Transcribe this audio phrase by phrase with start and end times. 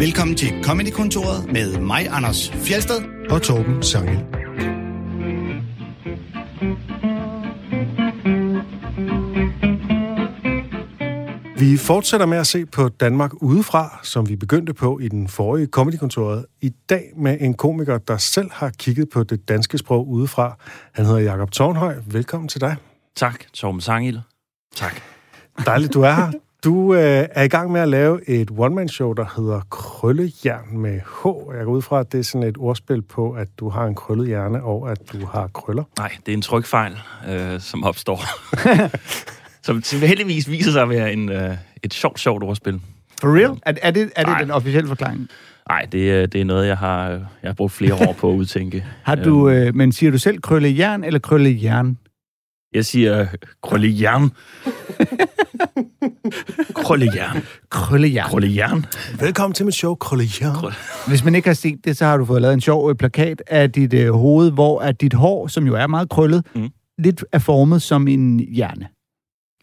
[0.00, 3.28] Velkommen til Comedy-kontoret med mig, Anders Fjelsted.
[3.30, 4.16] og Torben Sangel.
[11.58, 15.66] Vi fortsætter med at se på Danmark udefra, som vi begyndte på i den forrige
[15.66, 16.46] Comedy-kontoret.
[16.60, 20.56] I dag med en komiker, der selv har kigget på det danske sprog udefra.
[20.94, 21.94] Han hedder Jakob Tornhøj.
[22.06, 22.76] Velkommen til dig.
[23.16, 24.20] Tak, Torben Sangil.
[24.76, 25.00] Tak.
[25.66, 26.32] Dejligt, du er her.
[26.64, 27.00] Du øh,
[27.30, 31.26] er i gang med at lave et one-man-show, der hedder Krøllejern med H.
[31.56, 33.94] Jeg går ud fra, at det er sådan et ordspil på, at du har en
[33.94, 35.84] krøllet hjerne, og at du har krøller.
[35.98, 36.92] Nej, det er en trykfejl,
[37.30, 38.20] øh, som opstår.
[39.66, 42.80] som tilfældigvis viser sig at være en, øh, et sjovt, sjovt ordspil.
[43.20, 43.58] For real?
[43.66, 44.40] Er, er det, er det Nej.
[44.40, 45.28] den officielle forklaring?
[45.68, 48.34] Nej, det, er- det er noget, jeg har, jeg har brugt flere år på at
[48.34, 48.84] udtænke.
[49.02, 51.98] Har du, Øhm, øh, men siger du selv krølle jern eller krølle jern?
[52.74, 53.26] Jeg siger
[53.62, 54.30] krøllejern.
[56.74, 57.36] krøllejern.
[57.70, 58.28] Krølle jern.
[58.30, 58.84] Krøllejern.
[59.20, 60.72] Velkommen til mit show, Krøllejern.
[61.08, 63.42] Hvis man ikke har set det, så har du fået lavet en sjov øh, plakat
[63.46, 66.68] af dit øh, hoved, hvor at dit hår, som jo er meget krøllet, Mm.
[66.98, 68.88] lidt er formet som en hjerne.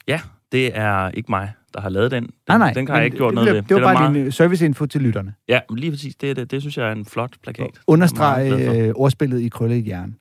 [0.07, 2.23] Ja, det er ikke mig, der har lavet den.
[2.23, 2.73] Den, Nej, nej.
[2.73, 3.61] den har jeg ikke gjort det, noget ved.
[3.61, 5.33] Det var Den er bare meget- din øh, serviceinfo til lytterne.
[5.49, 6.15] Ja, lige præcis.
[6.15, 7.65] Det, er det, det synes jeg er en flot plakat.
[7.65, 10.15] Er Understreg øh, ordspillet i krølle jern.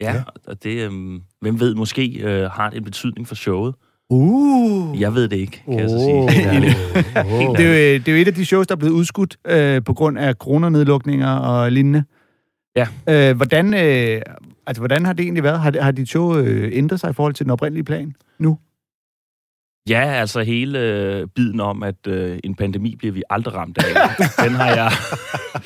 [0.00, 0.22] Ja, Ja.
[0.46, 3.74] og det, øhm, hvem ved, måske øh, har det en betydning for showet.
[4.10, 5.00] Uh.
[5.00, 6.30] Jeg ved det ikke, kan jeg så sige.
[6.32, 6.76] helt ærligt.
[7.48, 7.56] Åh.
[7.56, 9.36] Det, er jo, øh, det er jo et af de shows, der er blevet udskudt
[9.46, 12.04] øh, på grund af coronanedlukninger og lignende.
[12.76, 12.86] Ja.
[13.30, 14.22] Øh, hvordan, øh,
[14.66, 15.60] altså, hvordan har det egentlig været?
[15.60, 18.58] Har, har dit show øh, ændret sig i forhold til den oprindelige plan nu?
[19.88, 23.84] Ja, altså hele øh, biden om, at øh, en pandemi bliver vi aldrig ramt af,
[24.44, 24.90] den har jeg,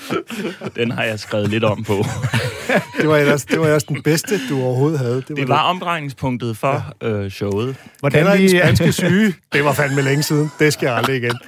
[0.82, 1.94] den har jeg skrevet lidt om på.
[3.00, 5.22] Det var ellers, det var ellers den bedste, du overhovedet havde.
[5.28, 7.76] Det var omdrejningspunktet for øh, showet.
[8.00, 9.34] Hvordan ikke vi, spanske syge?
[9.52, 10.50] Det var fandme længe siden.
[10.58, 11.38] Det skal jeg aldrig igen.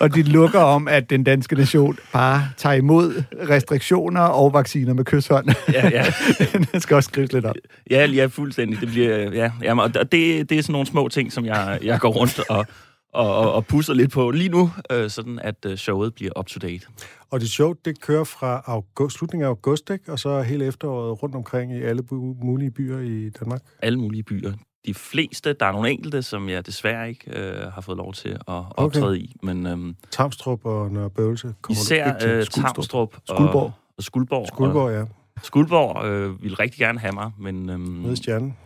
[0.00, 5.04] og dit lukker om, at den danske nation bare tager imod restriktioner og vacciner med
[5.04, 5.48] kysshånd.
[5.72, 6.04] Ja, ja.
[6.72, 7.54] den skal også skrives lidt op.
[7.90, 8.80] Ja, ja, fuldstændig.
[8.80, 12.00] Det bliver, ja, jamen, og det, det er sådan nogle små ting, som jeg, jeg
[12.00, 12.66] går rundt og,
[13.16, 16.46] og, og, og pusser lidt på lige nu, øh, sådan at øh, showet bliver up
[16.46, 16.86] to date.
[17.30, 20.12] Og det show, det kører fra august, slutningen af august, ikke?
[20.12, 22.02] og så hele efteråret rundt omkring i alle
[22.42, 23.60] mulige byer i Danmark.
[23.82, 24.52] Alle mulige byer.
[24.86, 28.28] De fleste, der er nogle enkelte, som jeg desværre ikke øh, har fået lov til
[28.28, 28.38] at
[28.76, 32.30] optræde i, men øhm, Tamstrup og Nørre Bøvelse kommer du især ikke til.
[32.30, 32.74] øh, Skuldstrup.
[32.74, 33.72] Tamstrup og Skuldborg.
[33.96, 34.46] og Skuldborg.
[34.48, 35.00] Skuldborg, ja.
[35.36, 38.56] Og Skuldborg øh, ville rigtig gerne have mig, men øhm, i stjernen.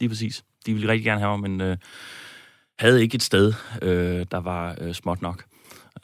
[0.00, 0.44] lige præcis.
[0.66, 1.76] De ville rigtig gerne have mig, men øh,
[2.78, 3.52] havde ikke et sted,
[3.82, 5.44] øh, der var øh, småt nok.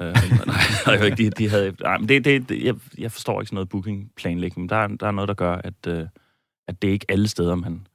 [0.00, 0.06] Øh,
[0.86, 3.68] nej, de, de havde, nej, men det, det, det, jeg, jeg forstår ikke sådan noget
[3.68, 4.68] booking-planlægning.
[4.68, 6.06] Der, er- der er noget, der gør, at, øh,
[6.68, 7.86] at det er ikke alle steder, man,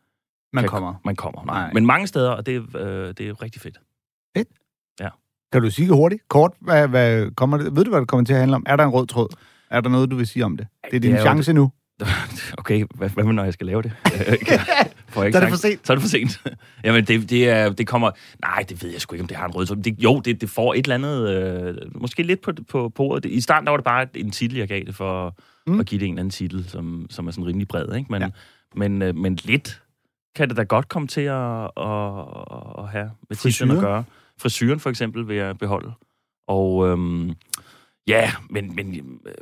[0.54, 0.94] Man kan- kommer.
[1.06, 1.46] man kommer.
[1.46, 1.62] Nej.
[1.62, 1.74] Nej.
[1.74, 3.78] Men mange steder, og det, øh, det er rigtig fedt.
[5.54, 8.34] Kan du sige hurtigt, kort, hvad, hvad kommer det, ved du, hvad det kommer til
[8.34, 8.64] at handle om?
[8.66, 9.28] Er der en rød tråd?
[9.70, 10.68] Er der noget, du vil sige om det?
[10.92, 11.72] Det er din det er chance nu.
[12.58, 13.92] Okay, hvad, hvad med, når jeg skal lave det?
[15.08, 15.88] Får jeg ikke Så er det for sent.
[15.88, 16.42] Så er det for sent.
[16.84, 18.12] Jamen, det, det, er, det kommer...
[18.42, 19.78] Nej, det ved jeg sgu ikke, om det har en rød tråd.
[19.78, 21.30] Det, jo, det, det får et eller andet...
[21.30, 23.26] Øh, måske lidt på, på, på ordet.
[23.26, 25.36] I starten der var det bare en titel, jeg gav det for
[25.68, 25.80] mm.
[25.80, 27.96] At give det en eller anden titel, som, som er sådan rimelig bred.
[27.96, 28.12] Ikke?
[28.12, 28.30] Men, ja.
[28.76, 29.82] Men, øh, men lidt
[30.36, 32.24] kan det da godt komme til at, at,
[32.78, 34.04] at have med titlen at gøre.
[34.38, 35.92] Frisyren for eksempel vil jeg beholde.
[36.48, 37.34] Og øhm,
[38.08, 38.96] ja, men, men
[39.26, 39.34] øh,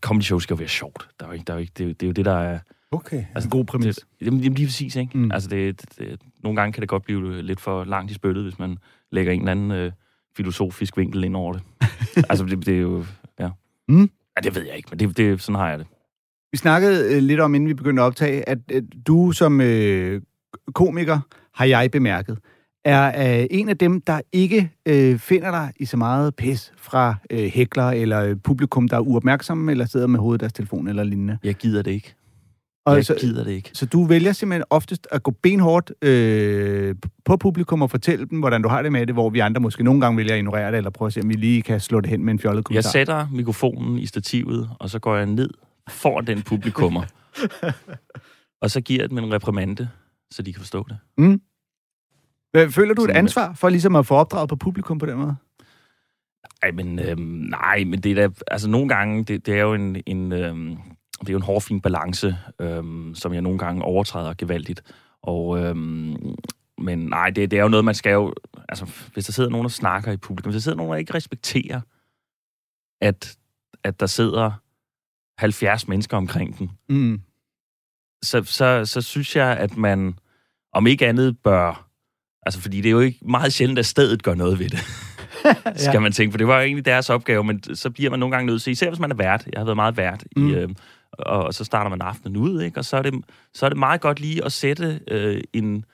[0.00, 1.08] comedy show skal jo være sjovt.
[1.20, 2.24] Der er jo ikke, der er jo ikke, det, er jo- det er jo det,
[2.24, 2.58] der er...
[2.90, 3.24] Okay.
[3.34, 3.96] Altså, god præmis.
[3.96, 5.18] Det, jamen, jamen, lige præcis, ikke?
[5.18, 5.24] Mm.
[5.24, 5.30] Mm.
[5.32, 8.44] Altså, det, det, det, nogle gange kan det godt blive lidt for langt i spyttet,
[8.44, 8.78] hvis man
[9.12, 9.92] lægger en eller anden øh,
[10.36, 11.62] filosofisk vinkel ind over det.
[12.30, 13.04] altså, det, det er jo...
[13.40, 13.48] Ja.
[13.88, 14.00] Mm.
[14.36, 15.86] ja, det ved jeg ikke, men det, det, sådan har jeg det.
[16.52, 20.22] Vi snakkede øh, lidt om, inden vi begyndte at optage, at øh, du som øh,
[20.74, 21.20] komiker,
[21.54, 22.38] har jeg bemærket,
[22.84, 27.14] er øh, en af dem, der ikke øh, finder dig i så meget pis fra
[27.30, 30.88] øh, hækler eller øh, publikum, der er uopmærksomme eller sidder med hovedet i deres telefon
[30.88, 31.38] eller lignende.
[31.44, 32.14] Jeg gider det ikke.
[32.86, 33.70] Og Jeg så, gider det ikke.
[33.72, 36.94] så du vælger simpelthen oftest at gå benhårdt øh,
[37.24, 39.84] på publikum og fortælle dem, hvordan du har det med det, hvor vi andre måske
[39.84, 42.00] nogle gange vælger at ignorere det, eller prøve at se, om vi lige kan slå
[42.00, 42.90] det hen med en fjollet Jeg kommentar.
[42.90, 45.50] sætter mikrofonen i stativet, og så går jeg ned
[45.90, 47.02] foran den publikummer.
[48.62, 49.88] og så giver jeg dem en reprimande,
[50.32, 50.96] så de kan forstå det.
[51.16, 51.38] Hvad-
[52.56, 55.36] Føler du et ansvar for ligesom at få opdraget på publikum på den måde?
[56.62, 57.20] Ej, men, øhm,
[57.50, 60.76] nej, men det er da, altså nogle gange, det, det er jo en, en, øhm,
[61.20, 64.82] det er jo en hårfin balance, øhm, som jeg nogle gange overtræder gevaldigt.
[65.22, 66.16] Og, øhm,
[66.78, 68.34] men nej, det, det er jo noget, man skal jo,
[68.68, 71.14] altså hvis der sidder nogen, der snakker i publikum, hvis der sidder nogen, der ikke
[71.14, 71.80] respekterer,
[73.00, 73.36] at,
[73.84, 74.50] at der sidder
[75.38, 77.20] 70 mennesker omkring den, Mm.
[78.22, 80.18] så, så, så synes jeg, at man
[80.72, 81.88] om ikke andet bør...
[82.42, 84.78] Altså, fordi det er jo ikke meget sjældent, at stedet gør noget ved det.
[85.88, 88.36] skal man tænke, for det var jo egentlig deres opgave, men så bliver man nogle
[88.36, 90.48] gange nødt til, især hvis man er vært, jeg har været meget vært, mm.
[90.48, 90.68] i, øh,
[91.12, 92.80] og, og så starter man aftenen ud, ikke?
[92.80, 93.24] og så er, det,
[93.54, 95.84] så er det meget godt lige at sætte øh, en,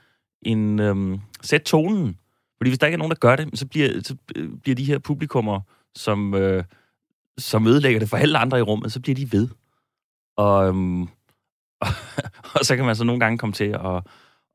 [0.43, 2.19] en øh, sætte tonen,
[2.56, 4.17] fordi hvis der ikke er nogen, der gør det, så bliver, så
[4.62, 5.61] bliver de her publikummer,
[5.94, 6.65] som, øh,
[7.39, 9.49] som ødelægger det for alle andre i rummet, så bliver de ved.
[10.37, 11.03] Og, øhm,
[11.81, 11.89] og,
[12.55, 14.03] og så kan man så nogle gange komme til at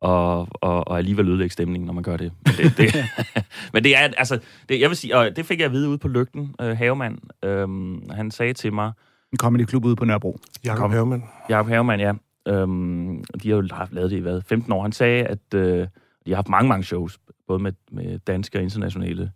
[0.04, 2.32] og, og, og alligevel ødelægge stemningen, når man gør det.
[2.46, 2.96] Men det, det,
[3.74, 4.40] men det er, altså,
[4.70, 7.18] det, jeg vil sige, og det fik jeg at vide ude på Lygten, øh, Havemand,
[7.46, 8.92] øhm, han sagde til mig...
[9.32, 10.38] En comedy klub ude på Nørrebro.
[10.66, 11.24] Jakob Havemann.
[11.50, 12.14] Jakob Havemann, ja.
[12.48, 14.82] Øhm, de har jo haft lavet det i hvad, 15 år.
[14.82, 15.88] Han sagde, at øh,
[16.26, 19.32] de har haft mange, mange shows, både med, med danske og internationale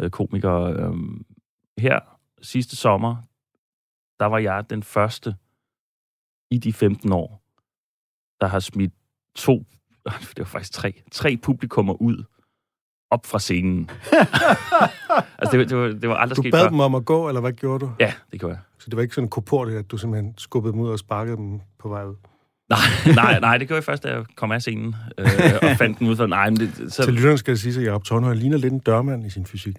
[0.00, 0.72] øh, komikere.
[0.72, 1.24] Øhm,
[1.78, 2.00] her
[2.42, 3.16] sidste sommer,
[4.20, 5.34] der var jeg den første
[6.50, 7.42] i de 15 år,
[8.40, 8.92] der har smidt
[9.34, 9.64] to,
[10.36, 12.24] det var faktisk tre, tre publikummer ud
[13.10, 13.90] op fra scenen.
[15.38, 16.68] altså, det, det, var, det var aldrig Du sket bad før.
[16.68, 17.90] dem om at gå, eller hvad gjorde du?
[18.00, 18.60] Ja, det gjorde jeg.
[18.78, 21.36] Så det var ikke sådan en koport, at du simpelthen skubbede dem ud og sparkede
[21.36, 22.14] dem på vej ud?
[22.70, 22.78] Nej,
[23.24, 25.26] nej, nej, det gjorde jeg først, da jeg kom af scenen øh,
[25.62, 27.86] og fandt den ud for, nej, men det, så, Til lytteren skal jeg sige, at
[27.86, 29.76] Jacob Tornhøj ligner lidt en dørmand i sin fysik.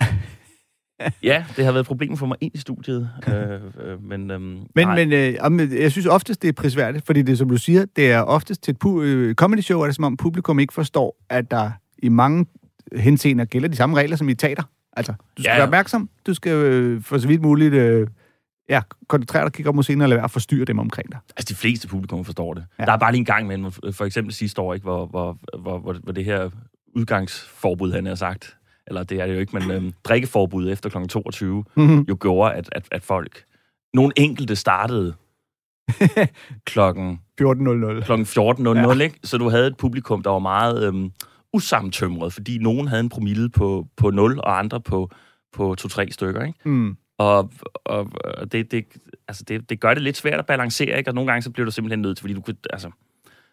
[1.23, 3.51] Ja, det har været et problem for mig ind i studiet, øh,
[3.83, 4.41] øh, men, øhm,
[4.75, 7.85] Men, nej, men øh, jeg synes oftest, det er prisværdigt, fordi det, som du siger,
[7.95, 10.73] det er oftest til et pu- øh, comedy show, er det som om publikum ikke
[10.73, 12.45] forstår, at der i mange
[12.95, 14.63] henseender gælder de samme regler som i teater.
[14.97, 15.55] Altså, du skal Ja.
[15.55, 18.07] være opmærksom, du skal øh, for så vidt muligt øh,
[18.69, 21.19] ja, koncentrere dig, kigge op mod scenen, og lade være at forstyrre dem omkring dig.
[21.37, 22.65] Altså, de fleste publikum forstår det.
[22.79, 22.85] Ja.
[22.85, 25.79] Der er bare lige en gang med, for eksempel sidste år, ikke, hvor, hvor, hvor,
[25.79, 26.49] hvor, hvor det her
[26.95, 30.97] udgangsforbud, han har sagt, eller det er det jo ikke, men øhm, drikkeforbud efter kl.
[31.09, 32.05] 22, Mhm.
[32.09, 33.43] jo gjorde, at, at, at folk...
[33.93, 35.13] Nogle enkelte startede
[36.65, 37.45] klokken 14.00.
[38.05, 38.11] kl.
[38.11, 39.03] 14.00, ja.
[39.03, 39.19] ikke?
[39.23, 41.11] Så du havde et publikum, der var meget øhm,
[41.53, 45.11] usammentømret, fordi nogen havde en promille på, på 0, og andre på,
[45.53, 46.59] på 2-3 stykker, ikke?
[46.69, 46.97] Mm.
[47.17, 47.51] Og,
[47.85, 48.85] og, og det, det,
[49.27, 51.09] altså det, det gør det lidt svært at balancere, ikke?
[51.09, 52.89] Og nogle gange så bliver du simpelthen nødt til, fordi du kunne, altså,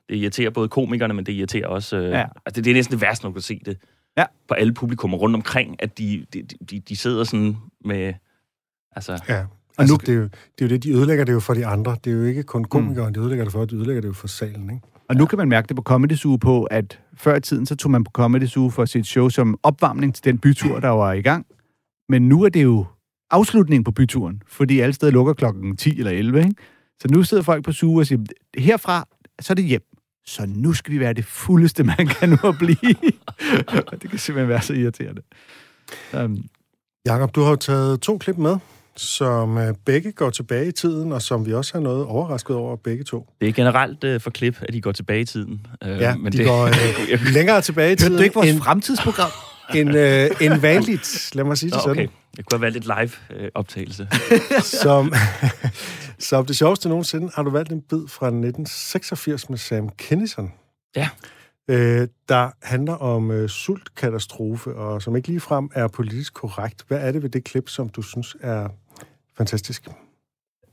[0.08, 1.96] det irriterer både komikerne, men det irriterer også...
[1.96, 2.20] Øh, Ja.
[2.46, 3.78] altså det, det er næsten det værste, når du kan se det
[4.16, 4.24] Ja.
[4.48, 8.14] på alle publikummer rundt omkring, at de, de, de, de sidder sådan med...
[8.96, 9.44] Altså, Ja.
[9.78, 11.96] Altså, det, er jo, det er jo det, de ødelægger det jo for de andre.
[12.04, 13.14] Det er jo ikke kun komikere, mm.
[13.14, 14.82] de ødelægger det for, de ødelægger det jo for salen, ikke?
[15.08, 17.76] Og nu kan man mærke det på Comedy Zoo på, at før i tiden, så
[17.76, 20.80] tog man på Comedy Zoo for at se et show som opvarmning til den bytur,
[20.80, 21.46] der var i gang.
[22.08, 22.84] Men nu er det jo
[23.30, 26.54] afslutningen på byturen, fordi alle steder lukker klokken 10 eller 11, ikke?
[27.00, 28.20] Så nu sidder folk på Zoo og siger,
[28.58, 29.08] herfra,
[29.40, 29.82] så er det hjem.
[30.26, 32.76] Så nu skal vi være det fuldeste, man kan nu at blive.
[34.02, 35.22] Det kan simpelthen være så irriterende.
[36.12, 36.44] Um,
[37.06, 38.56] Jakob, du har jo taget to klip med,
[38.96, 42.76] som øh, begge går tilbage i tiden, og som vi også har noget overrasket over
[42.76, 43.28] begge to.
[43.40, 45.66] det er generelt øh, for klip, at de går tilbage i tiden.
[45.84, 48.50] Øh, Ja, men de det, går øh, længere tilbage i tiden hørte du ikke vores
[48.50, 49.30] end, fremtidsprogram?
[49.74, 51.34] End, øh, end vanligt.
[51.34, 52.04] Lad mig sige Nå, det sådan.
[52.04, 52.08] okay.
[52.36, 54.08] Jeg kunne have valgt et live-optagelse.
[54.82, 55.12] Som,
[56.18, 60.52] som det sjoveste nogensinde har du valgt en bid fra 1986 med Sam Kinison.
[60.96, 61.08] Ja.
[61.68, 66.84] Øh, der handler om øh, sultkatastrofe, og som ikke ligefrem er politisk korrekt.
[66.88, 68.68] Hvad er det ved det klip, som du synes er
[69.36, 69.88] fantastisk?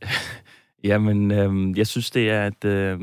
[0.84, 3.00] Jamen, øh, jeg synes, det er et, øh,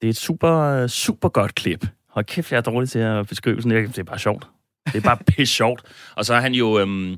[0.00, 1.86] det er et super, super godt klip.
[2.08, 3.86] Hold kæft, jeg er dårlig til at beskrive sådan.
[3.86, 4.48] Det er bare sjovt.
[4.86, 5.82] Det er bare pisse sjovt.
[6.16, 6.78] Og så er han jo...
[6.78, 7.16] Øh,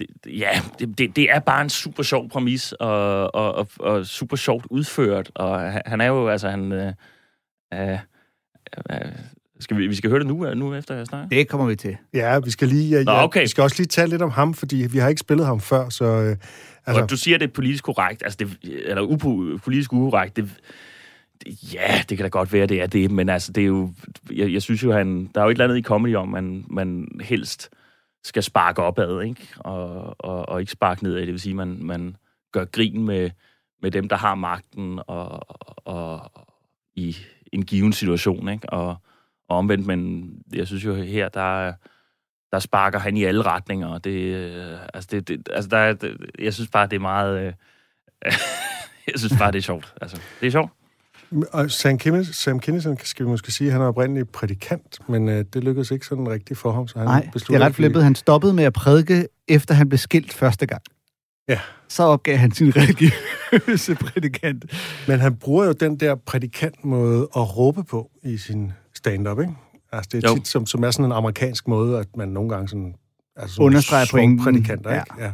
[0.00, 4.06] det, ja, det, det, det er bare en super sjov præmis, og, og, og, og
[4.06, 5.30] super sjovt udført.
[5.34, 6.72] Og han- er jo, altså, han...
[6.72, 6.92] Øh,
[7.74, 7.98] øh,
[8.90, 8.98] øh,
[9.60, 11.28] skal vi, vi skal høre det nu, øh, nu efter jeg snakker?
[11.28, 11.96] Det kommer vi til.
[12.14, 13.40] Ja, vi skal lige, ja, Nå, ja, okay.
[13.42, 15.88] vi skal også lige tale lidt om ham, fordi vi har ikke spillet ham før,
[15.88, 16.36] så øh,
[16.86, 20.50] Altså, og du siger, det er politisk korrekt, altså det, eller upo, politisk ukorrekt, det,
[21.46, 23.92] ja, det kan da godt være, det er det, men altså, det er jo,
[24.32, 26.64] jeg, jeg synes jo, han, der er jo et eller andet i comedy om, man,
[26.70, 27.70] man helst
[28.24, 29.48] skal sparke opad, ikke?
[29.58, 32.16] Og, og, og ikke sparke nedad, det vil sige, man, man
[32.52, 33.30] gør grin med,
[33.82, 35.50] med dem, der har magten, og,
[35.86, 36.30] og, og
[36.94, 37.16] i
[37.52, 38.70] en given situation, ikke?
[38.70, 38.88] Og,
[39.48, 41.72] og omvendt, men jeg synes jo her, der
[42.52, 46.30] der sparker han i alle retninger, og det, øh, altså det, det altså der det,
[46.38, 47.52] jeg synes bare, det er meget, øh,
[49.12, 50.70] jeg synes bare, det er sjovt, altså, det er sjovt
[51.52, 55.44] og Sam, Kim, Sam Kinison skal vi måske sige, han er oprindeligt prædikant, men øh,
[55.52, 58.02] det lykkedes ikke sådan rigtigt for ham, så han Nej, det er ret flippet.
[58.04, 60.82] Han stoppede med at prædike, efter han blev skilt første gang.
[61.48, 61.60] Ja.
[61.88, 64.64] Så opgav han sin religiøse prædikant.
[65.08, 69.52] Men han bruger jo den der prædikantmåde at råbe på i sin stand-up, ikke?
[69.92, 70.36] Altså, det er Jo.
[70.36, 72.94] tit, som, som er sådan en amerikansk måde, at man nogle gange sådan...
[73.36, 74.44] Altså sådan Understreger pointen.
[74.44, 75.00] prædikanter, Ja.
[75.00, 75.24] ikke?
[75.24, 75.32] Ja.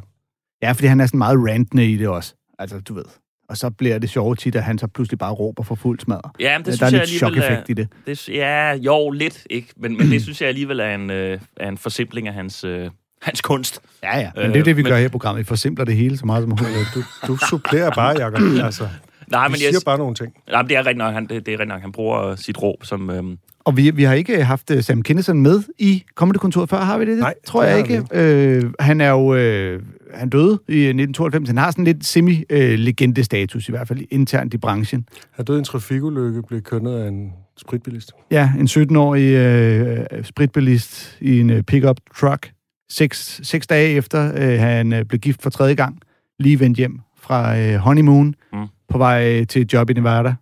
[0.63, 2.35] Ja, fordi han er sådan meget rantende i det også.
[2.59, 3.05] Altså, du ved.
[3.49, 6.31] Og så bliver det sjovt tit, at han så pludselig bare råber for fuld smadre.
[6.41, 7.89] Ja, men det der synes er jeg lidt alligevel er, chok-effekt i det.
[8.07, 11.69] det, ja, jo, lidt, ikke, men, men det synes jeg alligevel er en, øh, er
[11.69, 12.91] en forsimpling af hans, øh,
[13.23, 13.81] hans kunst.
[14.03, 14.31] Ja, ja.
[14.37, 15.39] Men det er det, vi gør her i programmet.
[15.39, 16.89] Vi forsimpler det hele så meget som muligt.
[16.95, 18.43] Du, du supplerer bare, Jacob.
[18.65, 18.89] Altså,
[19.31, 20.35] Nej, men jeg, siger bare nogle ting.
[20.51, 22.63] nej, men det er rigtig nok, han, det, det er rigtig nok, han bruger sit
[22.63, 23.11] råb som...
[23.11, 26.99] Øhm, Og vi, vi har ikke haft uh, Sam Kinison med i Comedy-kontoret før, har
[26.99, 27.19] vi det?
[27.19, 28.05] Nej, det tror det jeg ikke.
[28.13, 29.83] Øh, han er jo øh,
[30.19, 31.49] han døde i 1992.
[31.49, 35.09] Han har sådan lidt semi-legendestatus, i hvert fald internt i branchen.
[35.31, 38.13] Han døde i en trafikulykke, blev kønnet af en spritbilist.
[38.31, 42.53] Ja, en 17-årig øh, spritbilist i en øh, pickup truck.
[42.91, 45.99] Seks, seks dage efter øh, han øh, blev gift for tredje gang,
[46.39, 48.67] lige vendt hjem fra øh, honeymoon, Mm.
[48.89, 50.35] på vej øh, til et job i Nevada.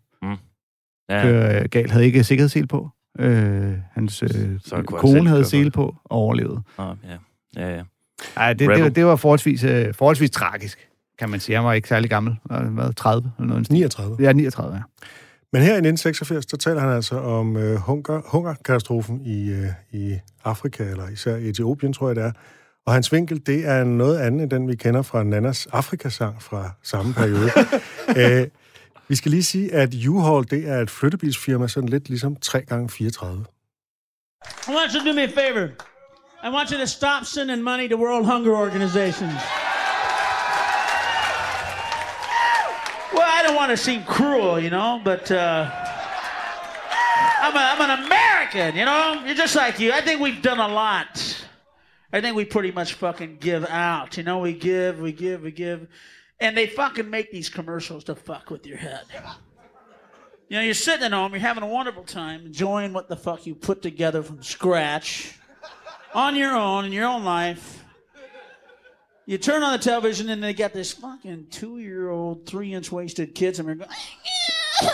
[1.08, 2.88] ja, Kører øh, galt, havde ikke sikkerhedssel på.
[3.18, 4.30] Øh, hans øh,
[4.86, 6.60] kone havde sele på og overlevede.
[6.78, 7.16] Nå, ja,
[7.56, 7.82] ja, ja.
[8.36, 8.94] Ej, det, det, Rebel.
[8.94, 11.56] det var forholdsvis, øh, forholdsvis tragisk, kan man sige.
[11.56, 12.36] Han var ikke særlig gammel.
[12.50, 13.56] Han var hvad, 30 eller noget.
[13.56, 13.74] i den stil.
[13.74, 14.16] 39.
[14.20, 14.82] Ja, 39, ja.
[15.52, 20.18] Men her i 1986, der taler han altså om øh, hunger, hungerkatastrofen i, øh, i
[20.44, 22.32] Afrika, eller især i Etiopien, tror jeg det er.
[22.86, 26.70] Og hans vinkel, det er noget andet end den, vi kender fra Nannas Afrikasang fra
[26.82, 27.50] samme periode.
[28.16, 28.44] Æ,
[29.08, 33.26] vi skal lige sige, at U-Haul, det er et flyttebilsfirma, sådan lidt ligesom 3x34.
[34.44, 35.93] I want you to do me a favor.
[36.44, 39.32] I want you to stop sending money to World Hunger Organizations.
[43.14, 45.70] Well, I don't want to seem cruel, you know, but uh,
[47.40, 49.22] I'm, a, I'm an American, you know?
[49.24, 49.90] You're just like you.
[49.92, 51.46] I think we've done a lot.
[52.12, 54.18] I think we pretty much fucking give out.
[54.18, 55.88] You know, we give, we give, we give.
[56.40, 59.04] And they fucking make these commercials to fuck with your head.
[60.50, 63.46] You know, you're sitting at home, you're having a wonderful time, enjoying what the fuck
[63.46, 65.38] you put together from scratch
[66.14, 67.84] on your own in your own life.
[69.26, 72.92] You turn on the television and they got this fucking two year old, three inch
[72.92, 73.90] waisted kids and they're going,
[74.82, 74.92] and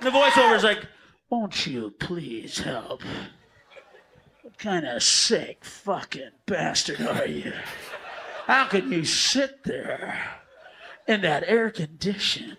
[0.00, 0.86] the voiceover is like,
[1.30, 3.02] Won't you please help?
[4.42, 7.52] What kind of sick fucking bastard are you?
[8.46, 10.18] How can you sit there
[11.08, 12.56] in that air conditioned,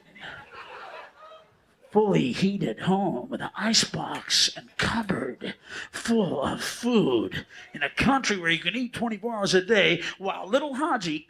[1.94, 5.54] fully heated home with an icebox and cupboard
[5.92, 10.48] full of food in a country where you can eat 24 hours a day while
[10.48, 11.28] little Haji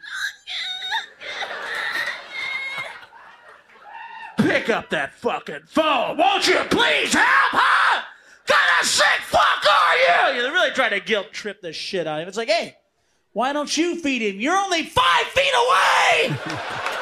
[4.38, 6.16] pick up that fucking phone.
[6.16, 8.02] Won't you please help, huh?
[8.46, 10.42] Kind of sick fuck are you?
[10.42, 12.28] They're really trying to guilt trip the shit out of him.
[12.28, 12.74] It's like, hey,
[13.34, 14.40] why don't you feed him?
[14.40, 16.90] You're only five feet away.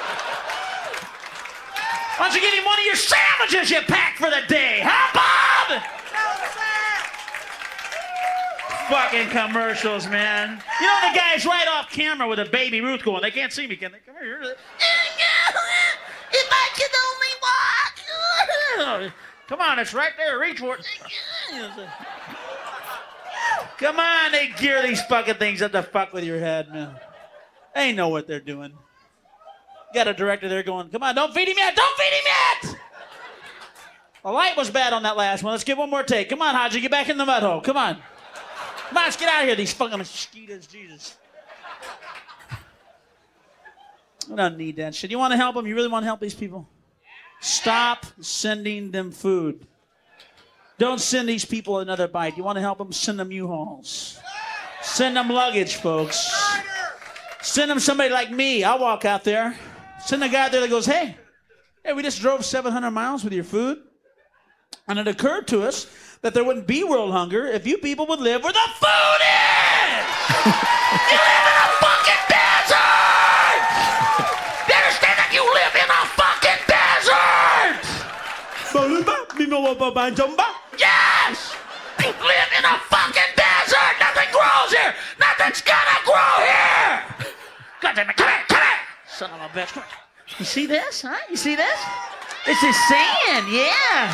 [2.16, 5.12] Why don't you give him one of your sandwiches you packed for the day, huh,
[5.14, 5.83] Bob?
[8.90, 10.62] Fucking commercials, man.
[10.81, 13.23] You know the guy's right off camera with a baby Ruth going.
[13.23, 13.99] They can't see me, can they?
[14.00, 14.42] Come here.
[14.42, 14.59] If
[16.50, 16.90] I could
[18.78, 19.12] only walk.
[19.49, 20.38] Come on, it's right there.
[20.38, 20.87] Reach for it.
[23.78, 26.95] Come on, they gear these fucking things up to fuck with your head, man.
[27.75, 28.75] They know what they're doing.
[29.94, 32.76] Got a director there going, come on, don't feed him yet, don't feed him yet!
[34.22, 35.52] The light was bad on that last one.
[35.52, 36.28] Let's give one more take.
[36.28, 37.61] Come on, Haji, get back in the mud hole.
[37.61, 37.96] Come on.
[38.88, 41.16] Come on, let's get out of here, these fucking mosquitoes, Jesus.
[44.30, 45.11] I don't need that shit.
[45.11, 45.66] You want to help them?
[45.66, 46.68] You really want to help these people?
[47.40, 49.66] Stop sending them food.
[50.78, 52.37] Don't send these people another bite.
[52.37, 52.92] You want to help them?
[52.92, 54.20] Send them U-Hauls.
[54.80, 56.32] Send them luggage, folks.
[57.40, 58.62] Send them somebody like me.
[58.62, 59.56] I'll walk out there.
[60.04, 61.16] Send a guy out there that goes, hey,
[61.85, 63.78] hey, we just drove 700 miles with your food.
[64.88, 65.87] And it occurred to us
[66.23, 70.04] that there wouldn't be world hunger if you people would live where the food is!
[71.06, 73.62] you live in a fucking desert!
[74.66, 77.78] You understand that you live in a fucking desert!
[80.78, 81.54] Yes!
[82.02, 83.94] You live in a fucking desert!
[84.02, 84.94] Nothing grows here!
[85.23, 87.06] Nothing's gonna grow here!
[87.80, 88.51] God damn it, come here!
[89.12, 89.76] Son of a bitch.
[90.40, 91.12] You see this, huh?
[91.28, 91.76] You see this?
[92.49, 94.09] This is sand, yeah.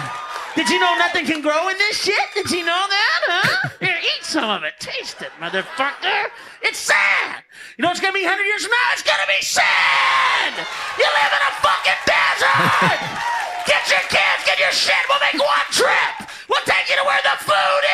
[0.59, 2.26] Did you know nothing can grow in this shit?
[2.35, 3.78] Did you know that, huh?
[3.78, 4.75] Here, eat some of it.
[4.83, 6.35] Taste it, motherfucker.
[6.67, 7.47] It's sand.
[7.78, 8.90] You know what's gonna be 100 years from now?
[8.90, 10.67] It's gonna be sand!
[10.99, 12.99] You live in a fucking desert!
[13.71, 14.99] Get your kids, get your shit.
[15.07, 16.26] We'll make one trip.
[16.50, 17.85] We'll take you to where the food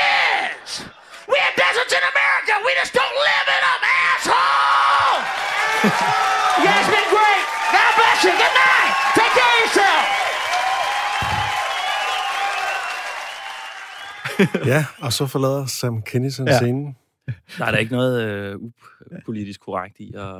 [0.56, 0.88] is.
[1.28, 2.64] We have deserts in America.
[2.64, 3.82] We just don't live in them,
[4.24, 6.40] asshole.
[6.58, 7.42] you guys been great.
[7.76, 8.32] God bless you.
[8.42, 8.90] Good night.
[9.18, 10.04] Take care of yourself.
[14.72, 16.56] Ja, og så forlader Sam Kinison Ja.
[16.58, 16.96] scenen.
[17.58, 18.58] Der er da ikke noget øh,
[19.20, 20.38] upolitisk korrekt i at,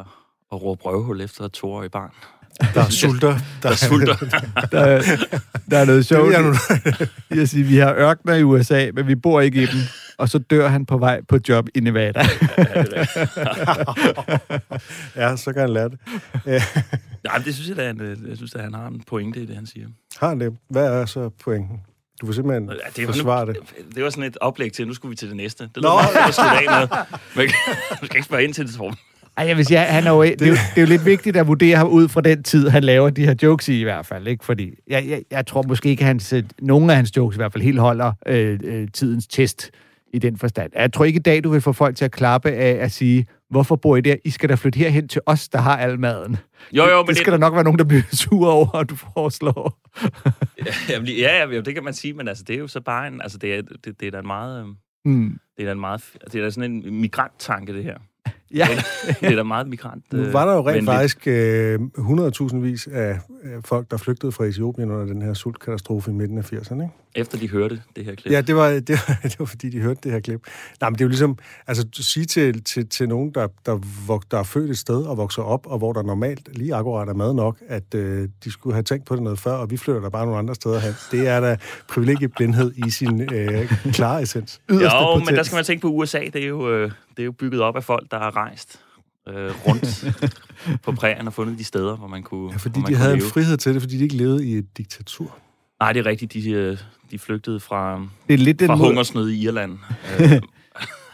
[0.53, 2.11] at råbe røvhul efter et toårigt barn.
[2.75, 3.39] Der sulter.
[3.63, 4.17] Der, Der sulter.
[4.73, 5.03] Der, er-
[5.71, 6.43] der er noget sjovt Det er
[7.31, 9.81] nu- i at sige, vi har ørkner i USA, men vi bor ikke i dem.
[10.19, 12.21] og så dør han på vej på job i Nevada.
[15.17, 15.99] Ja, så kan han lære det.
[17.25, 19.47] Nej, det synes jeg, da, han, øh, jeg synes, at han har en pointe i
[19.47, 19.87] det, han siger.
[20.21, 20.57] Har han det?
[20.71, 21.81] Hvad er så pointen?
[22.21, 23.57] Du vil simpelthen Ja, det forsvare det.
[23.95, 25.65] Det var sådan et oplæg til, nu skulle vi til det næste.
[25.65, 25.81] Det Nå.
[25.83, 26.89] lød meget at slutte af med.
[27.37, 27.49] Men
[28.01, 28.97] du skal ikke spørge ind til det, Torben.
[29.37, 31.37] Ej, jeg vil sige, han er jo, det, er jo, det er jo lidt vigtigt
[31.37, 34.07] at vurdere ham ud fra den tid, han laver de her jokes i i hvert
[34.07, 34.27] fald.
[34.27, 34.45] Ikke?
[34.45, 37.53] Fordi jeg, jeg, jeg tror måske ikke, at øh, nogen af hans jokes i hvert
[37.53, 39.71] fald helt holder øh, øh, tidens test
[40.13, 40.71] i den forstand.
[40.75, 43.27] Jeg tror ikke i dag, du vil få folk til at klappe af at sige,
[43.51, 44.17] hvorfor bor I der?
[44.25, 46.37] I skal da flytte herhen til os, der har al maden.
[46.73, 48.91] Jo, jo, det, men det skal der nok være nogen, der bliver sure over, at
[48.91, 49.79] du foreslår.
[50.91, 53.23] Jamen, ja, ja, det kan man sige, men altså, det er jo så bare en...
[53.23, 54.67] Altså, det er, det, det er da en meget...
[55.05, 55.39] Hmm.
[55.57, 56.05] Det er da en meget...
[56.33, 57.99] Det er da sådan en migranttanke, det her.
[58.55, 58.69] Ja.
[59.21, 60.13] Det er da meget migrant...
[60.13, 60.91] Nu øh, var der jo rent venligt.
[60.91, 66.11] faktisk øh, 100.000 vis af af folk, der flygtede fra Etiopien under den her sultkatastrofe
[66.11, 66.83] i midten af 80'erne.
[66.83, 66.95] Ikke?
[67.15, 68.33] Efter de hørte det her klip.
[68.33, 70.41] Ja, det var, det, var, det var fordi, de hørte det her klip.
[70.81, 73.81] Nej, men det er jo ligesom, altså at sige til, til, til nogen, der, der,
[74.07, 77.09] vok, der er født et sted og vokser op, og hvor der normalt lige akkurat
[77.09, 79.77] er mad nok, at øh, de skulle have tænkt på det noget før, og vi
[79.77, 80.93] flytter der bare nogle andre steder hen.
[81.11, 81.57] Det er da
[81.89, 84.61] privilegieblindhed i sin øh, klare essens.
[84.71, 85.37] Jo, Yderste men potens.
[85.37, 86.21] der skal man tænke på USA.
[86.33, 88.81] Det er jo, øh, det er jo bygget op af folk, der har rejst
[89.29, 90.05] øh, rundt
[90.83, 93.19] på prærien og fundet de steder, hvor man kunne Ja, fordi man de havde en
[93.19, 93.31] leve.
[93.31, 95.37] frihed til det, fordi de ikke levede i et diktatur.
[95.81, 96.33] Nej, det er rigtigt.
[96.33, 96.79] De, øh,
[97.11, 99.79] de flygtede fra, Det er lidt den mod- hungersnød i Irland.
[100.21, 100.41] Øh,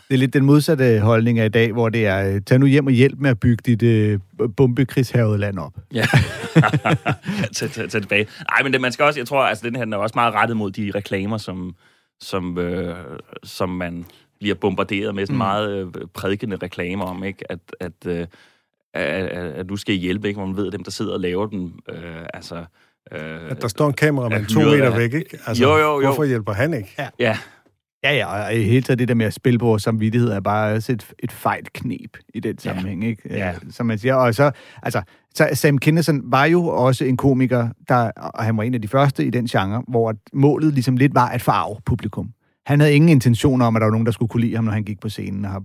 [0.09, 2.67] Det er lidt den modsatte holdning af i dag, hvor det er, øh, tag nu
[2.67, 4.19] hjem og hjælp med at bygge dit øh,
[4.57, 5.73] bombekrigshavede land op.
[5.95, 6.07] Ja.
[7.57, 8.27] tag, tag, tag tilbage.
[8.51, 10.35] Nej, men det, man skal også, jeg tror, altså den her den er også meget
[10.35, 11.75] rettet mod de reklamer, som,
[12.21, 12.97] som, øh,
[13.45, 14.05] som man
[14.41, 15.39] bliver bombarderet med sådan Mm.
[15.39, 17.53] meget øh, prædikende reklamer om, ikke?
[17.53, 18.27] At, at, øh,
[18.95, 20.39] at, at, at du skal hjælpe, ikke?
[20.39, 22.65] Hvor man ved, at dem, der sidder og laver den, øh, altså...
[23.13, 25.39] Øh, At der står en kameramand er to meter af- væk, ikke?
[25.47, 26.01] Altså, Jo, jo, jo.
[26.07, 26.95] Hvorfor hjælper han ikke?
[26.99, 27.09] Ja.
[27.19, 27.39] ja,
[28.05, 30.41] Ja, ja, og i hele taget det der med at spille på vores samvittighed er
[30.41, 33.23] bare også et, et fejt knep i den sammenhæng, ikke?
[33.31, 33.49] Ja.
[33.51, 34.15] Øh, Som man siger.
[34.15, 34.51] Og så,
[34.83, 35.03] altså,
[35.35, 38.89] så Sam Kinison var jo også en komiker, der, og han var en af de
[38.89, 42.31] første i den genre, hvor målet ligesom lidt var at farve publikum.
[42.71, 44.73] Han havde ingen intention om, at der var nogen, der skulle kunne lide ham, når
[44.73, 45.63] han gik på scenen, og har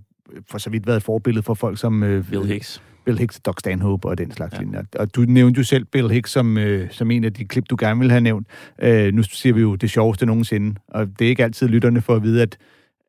[0.51, 2.81] for så vidt været et forbillede for folk som øh, Bill Hicks.
[3.05, 4.59] Bill Hicks, Doc Stanhope og den slags Ja.
[4.59, 4.83] linjer.
[4.99, 7.75] Og du nævnte jo selv Bill Hicks som, øh, som en af de klip, du
[7.79, 8.47] gerne ville have nævnt.
[8.81, 12.15] Øh, nu siger vi jo det sjoveste nogensinde, og det er ikke altid lytterne for
[12.15, 12.57] at vide, at,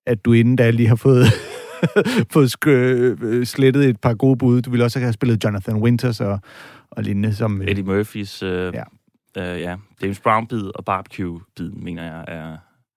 [0.07, 1.25] at du inden da lige har fået,
[2.33, 4.63] fået sk- øh, slettet et par gode bud.
[4.63, 6.41] Du ville også have spillet Jonathan Winters og,
[6.91, 7.35] og lignende.
[7.35, 8.43] Som, øh, Eddie Murphys...
[8.43, 8.83] Øh, Ja.
[9.37, 9.55] ja.
[9.55, 9.77] Øh, ja.
[10.03, 12.57] James Brown-bid og Barbecue-bid, mener jeg, er...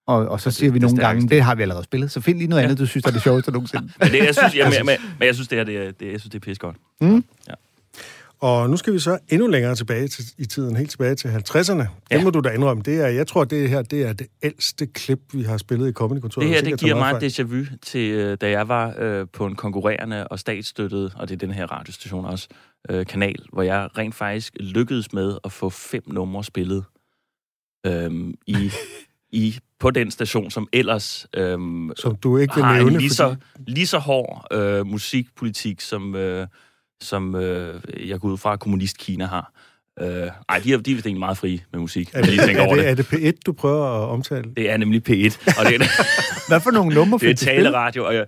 [0.10, 1.36] og, og så det- siger vi det nogle gange, stærkeste.
[1.36, 2.66] det har vi allerede spillet, så find lige noget Ja.
[2.68, 3.84] andet, du synes er det sjoveste nogensinde.
[4.00, 6.20] Men, det, jeg synes, jeg, men, men, jeg synes, det her, det er, det, jeg
[6.20, 6.76] synes, det er pisse godt.
[8.42, 11.74] Og nu skal vi så endnu længere tilbage til, i tiden, helt tilbage til 50'erne.
[11.78, 12.24] Det Ja.
[12.24, 12.84] må du da indrømme.
[12.84, 15.92] Det er, jeg tror, det her det er det ældste klip, vi har spillet i
[15.92, 16.48] Comedy-kontoret.
[16.48, 19.46] Det her, det giver mig meget déjà vu til, øh, da jeg var øh, på
[19.46, 22.48] en konkurrerende og statsstøttet, og det er den her radiostation også,
[22.90, 26.84] øh, kanal, hvor jeg rent faktisk lykkedes med at få fem numre spillet
[27.86, 28.72] øhm, i,
[29.32, 31.92] i, på den station, som ellers øhm.
[31.98, 33.72] Som du ikke vil har nævne, en lige så, fordi...
[33.72, 36.48] lige så hård øh, musikpolitik, som, øh,
[37.02, 39.52] som øh, jeg går ud fra, kommunist-Kina har.
[40.02, 40.08] Øh,
[40.50, 42.66] ej, de er, de er egentlig meget frie med musik, Er lige det, tænker er,
[42.68, 42.92] over det, det.
[42.92, 44.44] er det P1, du prøver at omtale?
[44.58, 45.86] Det er nemlig P1, og det er,
[46.50, 47.64] Hvad for nogle numre det er fik du spillet?
[47.64, 48.26] taleradio, og jeg,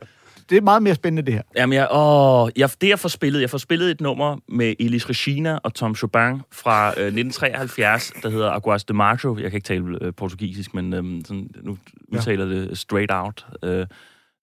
[0.49, 1.41] Det er meget mere spændende, det her.
[1.55, 5.09] Jamen, jeg, åh, jeg, det jeg får spillet, jeg får spillet et nummer med Elis
[5.09, 9.37] Regina og Tom Chopin fra øh, 1973, der hedder Aguas de Macho.
[9.37, 11.77] Jeg kan ikke tale øh, portugisisk, men øhm, sådan, nu
[12.07, 12.53] udtaler ja.
[12.53, 13.45] det straight out.
[13.63, 13.85] Øh,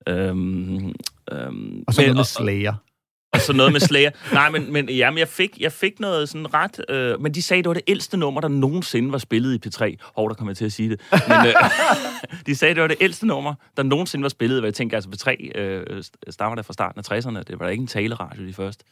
[0.08, 0.92] øhm,
[1.32, 2.70] øhm, Og så men- noget med Slayer.
[2.72, 2.76] og
[3.40, 4.10] så noget med Slayer.
[4.32, 6.80] Nej, men, men, jamen, jeg, fik, jeg fik noget sådan ret...
[6.88, 9.96] Øh, men de sagde, det var det ældste nummer, der nogensinde var spillet i P3.
[10.16, 11.00] Hov, der kommer jeg til at sige det.
[11.12, 11.54] Men, øh,
[12.46, 14.60] de sagde, det var det ældste nummer, der nogensinde var spillet.
[14.60, 17.42] Hvad jeg tænker, altså P3 øh, stammer der fra starten af 60'erne.
[17.42, 18.84] Det var da ikke en taleradio de første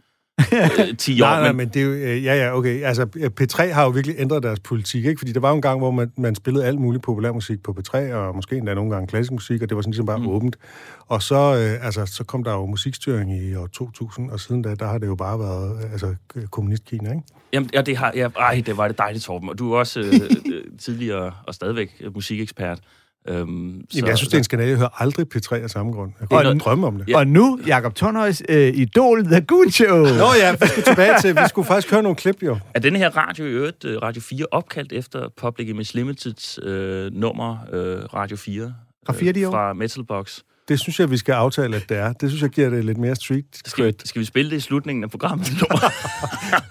[0.99, 1.27] 10 år.
[1.27, 2.83] Nej, nej, men, men det er jo, øh, ja, ja, okay.
[2.83, 3.05] Altså,
[3.40, 5.18] P3 har jo virkelig ændret deres politik, ikke?
[5.18, 8.12] Fordi der var jo en gang, hvor man, man spillede alt muligt populærmusik på P3,
[8.12, 10.29] og måske endda nogle gange klassisk musik, og det var sådan ligesom bare mm.
[10.29, 10.57] åbent.
[11.07, 14.75] Og så, øh, altså, så kom der jo musikstyring i år 2000, og siden da,
[14.75, 16.14] der har det jo bare været øh, altså,
[16.51, 17.22] kommunistkina, ikke?
[17.53, 19.49] Jamen, ja, det har, ja, ej, det var det dejligt, Torben.
[19.49, 20.14] Og du er også øh,
[20.55, 22.81] øh, tidligere og stadigvæk musikekspert.
[23.28, 24.70] Øhm, så, Jamen, jeg synes, det er en skandale.
[24.70, 26.12] Jeg hører aldrig P3 af samme grund.
[26.20, 27.08] Jeg kunne Og ikke nu- drømme om det.
[27.08, 27.16] Ja.
[27.16, 29.96] Og nu, Jakob Tornhøjs øh, idol, The Goon Show.
[30.04, 32.58] Nå ja, vi skulle tilbage til, vi skulle faktisk høre nogle klip, jo.
[32.74, 37.12] Er denne her radio i øvrigt, øh, Radio 4, opkaldt efter Public Image Limiteds øh,
[37.12, 38.74] nummer, øh, Radio 4?
[39.06, 39.50] Fra 4 de år?
[39.52, 40.38] Fra Metalbox.
[40.68, 42.12] Det synes jeg, vi skal aftale, at det er.
[42.12, 45.05] Det synes jeg giver det lidt mere street Skal skal vi spille det i slutningen
[45.05, 45.48] af programmet?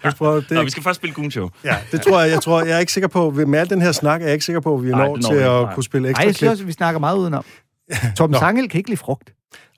[0.04, 1.50] Jeg prøver, Nå, vi det, skal først spille Goon Show.
[1.64, 2.32] ja, det tror jeg.
[2.32, 4.46] Jeg tror, jeg er ikke sikker på, med al den her snak, er jeg ikke
[4.46, 5.74] sikker på, at vi når det når til at nej.
[5.74, 7.46] kunne spille Ej, ekstra jeg synes også, vi snakker meget udenom.
[8.18, 8.38] Tom Nå.
[8.38, 9.34] Sangel kan ikke lide frugt.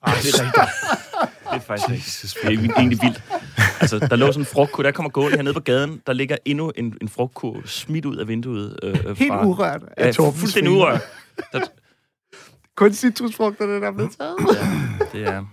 [0.06, 0.64] Ej, det er rigtigt.
[1.52, 2.36] Det er faktisk rigtigt.
[2.42, 3.22] Det er egentlig vildt.
[3.80, 6.72] Altså, der lå sådan en frugtkur, der kommer gående hernede på gaden, der ligger endnu
[6.76, 8.76] en, en frugtkur smidt ud af vinduet.
[8.82, 11.00] Øh, Helt fra, urørt af Ja, fuldstændig urørt.
[11.52, 11.60] Der,
[12.78, 14.36] Kun citrusfrugterne, der er blevet taget.
[15.12, 15.44] det er...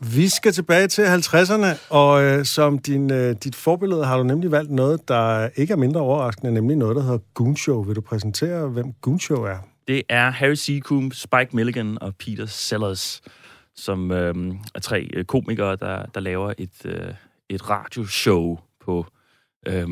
[0.00, 4.50] Vi skal tilbage til 50'erne, og øh, som din, øh, dit forbillede har du nemlig
[4.50, 7.82] valgt noget, der ikke er mindre overraskende, nemlig noget, der hedder Goon Show.
[7.82, 9.58] Vil du præsentere, hvem Goon Show er?
[9.88, 13.22] Det er Harry Seacombe, Spike Milligan og Peter Sellers,
[13.74, 14.34] som øh,
[14.74, 17.14] er tre øh, komikere, der, der laver et, øh,
[17.48, 19.06] et radioshow på
[19.66, 19.88] øh,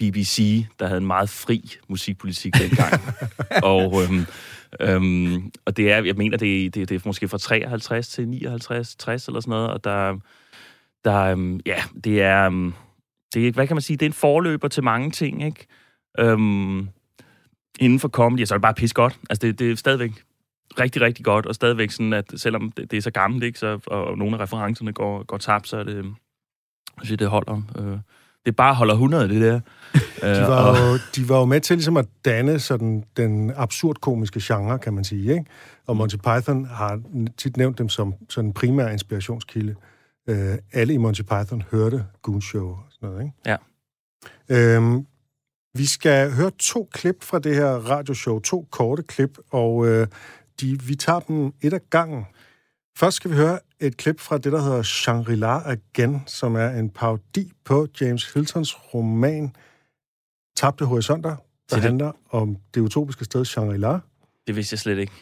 [0.00, 2.92] BBC, der havde en meget fri musikpolitik dengang.
[3.72, 4.20] og, øh,
[4.80, 5.32] øh,
[5.64, 8.96] og det er, jeg mener, det, er- det, det er måske fra 53 til 59,
[8.96, 10.18] 60 eller sådan noget, og der,
[11.04, 12.72] der øh, ja, det er, øh,
[13.34, 15.66] det hvad kan man sige, det er en forløber til mange ting, ikke?
[16.18, 16.88] Øhm,
[17.80, 19.18] inden for comedy, så er det bare pis godt.
[19.30, 20.12] Altså, det, det er stadigvæk
[20.80, 23.78] rigtig, rigtig godt, og stadigvæk sådan, at selvom det, det er så gammelt, ikke, så,
[23.86, 27.62] og, og nogle af referencerne går, går tabt, så er det, jeg synes, det holder.
[27.78, 27.98] Øh,
[28.48, 29.60] det bare holder 100, det der.
[30.22, 34.40] Øh, De var, jo, de var jo med til ligesom at danne sådan den absurd-komiske
[34.42, 35.32] genre, kan man sige.
[35.32, 35.44] Ikke?
[35.86, 37.00] Og Monty Python har
[37.36, 39.74] tit nævnt dem som sådan en primær inspirationskilde.
[40.28, 43.22] Øh, alle i Monty Python hørte Goon Show og sådan noget.
[43.22, 43.34] Ikke?
[43.46, 43.56] Ja.
[44.76, 45.06] Øhm,
[45.74, 50.06] vi skal høre to klip fra det her radioshow, to korte klip, og øh,
[50.60, 52.24] de, vi tager dem et af gangen.
[52.96, 56.90] Først skal vi høre et klip fra det, der hedder Shangri-La Again, som er en
[56.90, 59.52] parodi på James Hiltons roman
[60.56, 61.36] Tabte Horisonter,
[61.70, 63.98] der det- handler om det utopiske sted Shangri-La.
[64.46, 65.12] det vidste jeg slet ikke,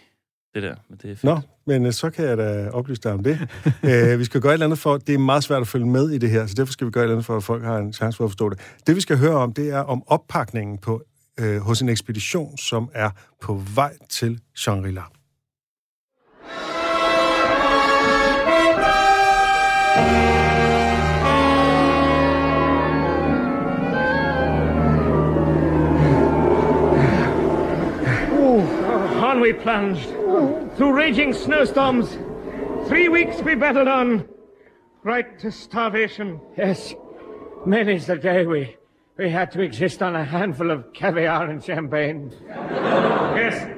[0.54, 0.74] det der.
[0.88, 1.24] Men det er fedt.
[1.24, 3.38] Nå, men øh, så kan jeg da oplyse dig om det.
[3.84, 6.10] øh, vi skal gøre et eller andet for, det er meget svært at følge med
[6.10, 7.78] i det her, så derfor skal vi gøre et eller andet for, at folk har
[7.78, 8.58] en chance for at forstå det.
[8.86, 11.02] Det vi skal høre om, det er om oppakningen på,
[11.40, 13.10] øh, hos en ekspedition, som er
[13.42, 15.02] på vej til Shangri-La.
[29.36, 30.08] On we plunged
[30.76, 32.16] through raging snowstorms.
[32.88, 34.28] Three weeks we battled on,
[35.02, 36.40] right to starvation.
[36.56, 36.94] Yes,
[37.66, 38.76] many's the day we
[39.18, 42.32] we had to exist on a handful of caviar and champagne.
[42.46, 43.68] yes,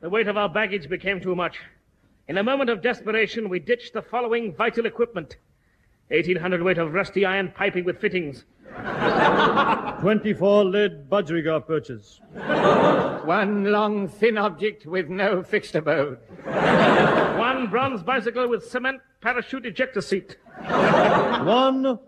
[0.00, 1.58] the weight of our baggage became too much.
[2.28, 5.36] In a moment of desperation, we ditched the following vital equipment:
[6.08, 8.44] 1800 weight of rusty iron piping with fittings.
[10.00, 12.20] 24 lead budgerigar perches.
[13.24, 16.18] One long, thin object with no fixed abode.
[17.38, 20.36] One bronze bicycle with cement parachute ejector seat.
[20.58, 21.98] One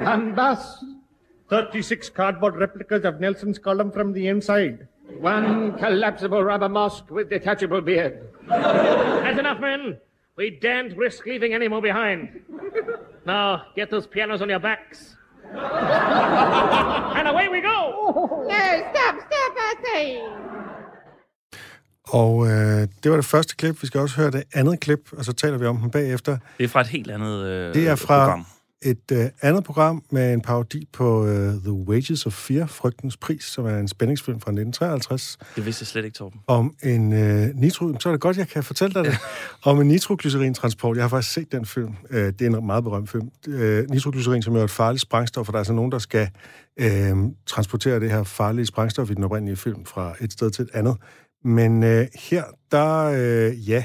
[0.00, 0.84] One bus.
[1.48, 4.88] 36 cardboard replicas of Nelson's column from the inside.
[5.20, 8.28] One collapsible rubber mosque with detachable beard.
[8.48, 9.98] That's enough, men.
[10.38, 12.28] We daren't risk leaving any more behind.
[13.26, 15.16] Now, get those pianos on your backs.
[17.18, 17.78] and away we go!
[18.52, 20.18] No, stop, stop, I say.
[22.08, 23.82] Og øh, det var det første klip.
[23.82, 26.38] Vi skal også høre det andet klip, og så taler vi om dem bagefter.
[26.58, 28.46] Det er fra et helt andet øh, Det er fra program.
[28.86, 33.44] Et øh, andet program med en parodi på øh, The Wages of Fear, Frygtens Pris,
[33.44, 36.40] som er en spændingsfilm fra 1953, Det vidste jeg slet ikke, Torben.
[36.46, 37.94] om en øh, nitro...
[38.00, 39.18] Så er det godt, jeg kan fortælle dig det.
[39.64, 40.96] om en nitroglycerintransport.
[40.96, 41.94] Jeg har faktisk set den film.
[42.10, 43.30] Øh, det er en meget berømt film.
[43.48, 46.28] Øh, nitroglycerin, som er et farligt sprængstof, for der er altså nogen, der skal
[46.80, 50.70] øh, transportere det her farlige sprængstof i den oprindelige film fra et sted til et
[50.74, 50.96] andet.
[51.44, 53.04] Men øh, her, der...
[53.04, 53.84] Øh, ja...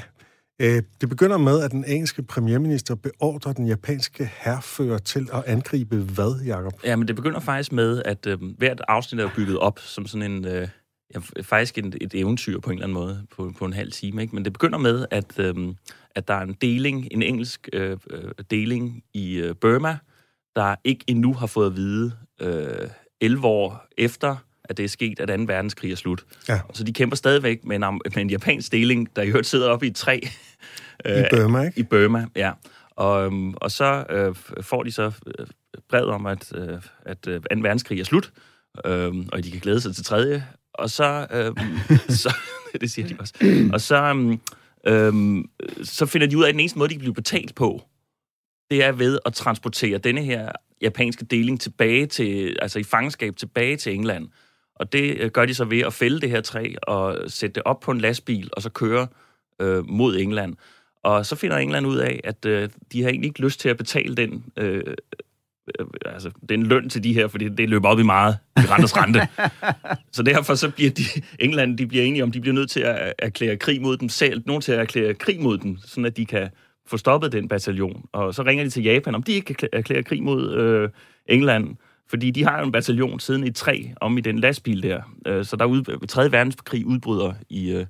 [0.62, 5.96] Øh, det begynder med, at den engelske premierminister beordrer den japanske herfører til at angribe
[5.96, 6.72] hvad, Jacob?
[6.84, 10.32] Ja, men det begynder faktisk med, at øh, hvert afsnit er bygget op som sådan
[10.32, 10.44] en...
[10.44, 10.68] Øh,
[11.14, 14.22] ja, faktisk et, et eventyr på en eller anden måde, på, på en halv time.
[14.22, 14.34] Ikke?
[14.34, 15.54] Men det begynder med, at, øh,
[16.10, 19.98] at der er en deling, en engelsk øh, øh, deling i øh, Burma,
[20.56, 22.88] der ikke endnu har fået at vide øh,
[23.20, 24.36] 11 år efter,
[24.72, 25.44] at det er sket, at 2.
[25.46, 26.24] verdenskrig er slut.
[26.48, 26.60] Ja.
[26.72, 29.86] Så de kæmper stadigvæk med en, med en japansk deling, der i øvrigt sidder oppe
[29.86, 30.20] i et træ.
[31.04, 31.80] I Burma, ikke?
[31.80, 32.52] I Burma, ja.
[32.90, 35.46] Og, øhm, og så øh, får de så øh,
[35.88, 37.46] brevet om, at, øh, at øh, 2.
[37.50, 38.32] verdenskrig er slut,
[38.84, 40.46] øh, og de kan glæde sig til tredje.
[40.74, 41.52] Og så, øh,
[42.22, 42.36] så
[42.80, 43.34] det siger de også.
[43.72, 44.28] Og så,
[44.86, 45.44] øh, øh,
[45.82, 47.82] så finder de ud af, at den eneste måde, de kan blive betalt på,
[48.70, 53.76] det er ved at transportere denne her japanske deling tilbage til, altså i fangenskab tilbage
[53.76, 54.28] til England.
[54.76, 57.62] Og det øh, gør de så ved at fælde det her træ og sætte det
[57.62, 59.06] op på en lastbil, og så køre
[59.60, 60.54] øh, mod England.
[61.04, 63.76] Og så finder England ud af, at øh, de har egentlig ikke lyst til at
[63.76, 64.82] betale den, øh,
[65.78, 68.38] øh, altså, det er en løn til de her, fordi det løber op i meget
[68.56, 69.20] i renters rente.
[70.16, 71.02] så derfor så bliver de,
[71.38, 74.42] England, de bliver enige om, de bliver nødt til at erklære krig mod dem selv,
[74.46, 76.48] nogen til at erklære krig mod dem, sådan at de kan
[76.86, 78.04] få stoppet den bataljon.
[78.12, 80.88] Og så ringer de til Japan, om de ikke kan erklære krig mod øh,
[81.26, 81.76] England,
[82.12, 85.00] fordi de har jo en bataljon siden i tre om i den lastbil der.
[85.26, 86.32] Øh, så der er ud, 3.
[86.32, 87.70] verdenskrig udbryder i...
[87.72, 87.86] Øh,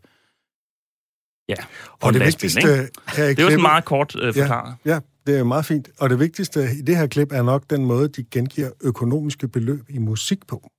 [1.48, 1.54] ja,
[2.00, 2.90] Og det lastbil, vigtigste ikke?
[3.16, 4.74] her i Det er jo sådan meget kort øh, forklaret.
[4.84, 5.88] Ja, ja, det er meget fint.
[6.00, 9.84] Og det vigtigste i det her klip er nok den måde, de gengiver økonomiske beløb
[9.88, 10.70] i musik på.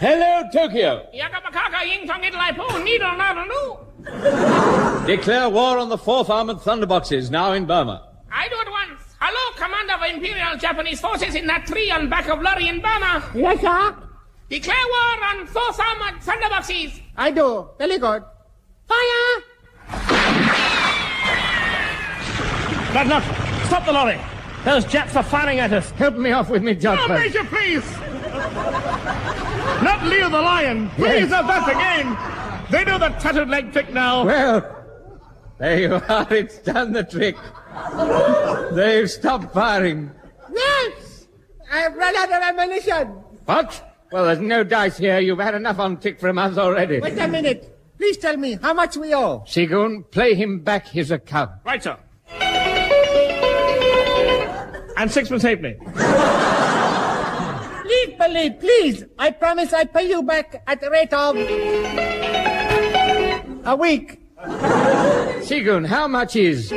[0.00, 0.92] Hello, Tokyo.
[1.20, 3.62] Yakamakaka ying tong itlai po needle nada nu.
[5.06, 7.96] Declare war on the 4th Armored Thunderboxes, now in Burma.
[8.42, 9.07] I do at once.
[9.20, 13.24] Hello, commander of Imperial Japanese forces in that tree on back of lorry in Burma.
[13.34, 13.96] Yes, sir.
[14.48, 17.00] Declare war on fourth armored thunderboxes.
[17.16, 17.68] I do.
[17.78, 18.22] Very good.
[18.86, 19.42] Fire!
[22.94, 23.22] But look,
[23.66, 24.18] stop the lorry.
[24.64, 25.90] Those Japs are firing at us.
[25.92, 27.08] Help me off with me, Oh, Judge.
[27.08, 27.84] Major, please.
[29.82, 30.88] Not Leo the Lion.
[30.90, 32.16] Please, not that again.
[32.70, 34.24] They do the tattered leg trick now.
[34.24, 34.76] Well,
[35.58, 36.26] there you are.
[36.32, 37.36] It's done the trick.
[38.72, 40.10] They've stopped firing.
[40.52, 41.26] Yes!
[41.70, 43.08] I've run out of ammunition.
[43.44, 43.84] What?
[44.10, 45.18] Well, there's no dice here.
[45.20, 47.00] You've had enough on tick for a month already.
[47.00, 47.74] Wait a minute.
[47.98, 49.40] Please tell me how much we owe.
[49.46, 51.50] Sigun, play him back his account.
[51.64, 51.98] Right, sir.
[54.96, 55.76] And sixpence halfpenny.
[57.82, 59.04] Please, Billy, please.
[59.18, 61.36] I promise I'll pay you back at the rate of...
[63.66, 64.20] a week.
[65.44, 66.72] Sigun, how much is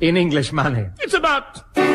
[0.00, 0.84] in English money?
[1.04, 1.44] It's about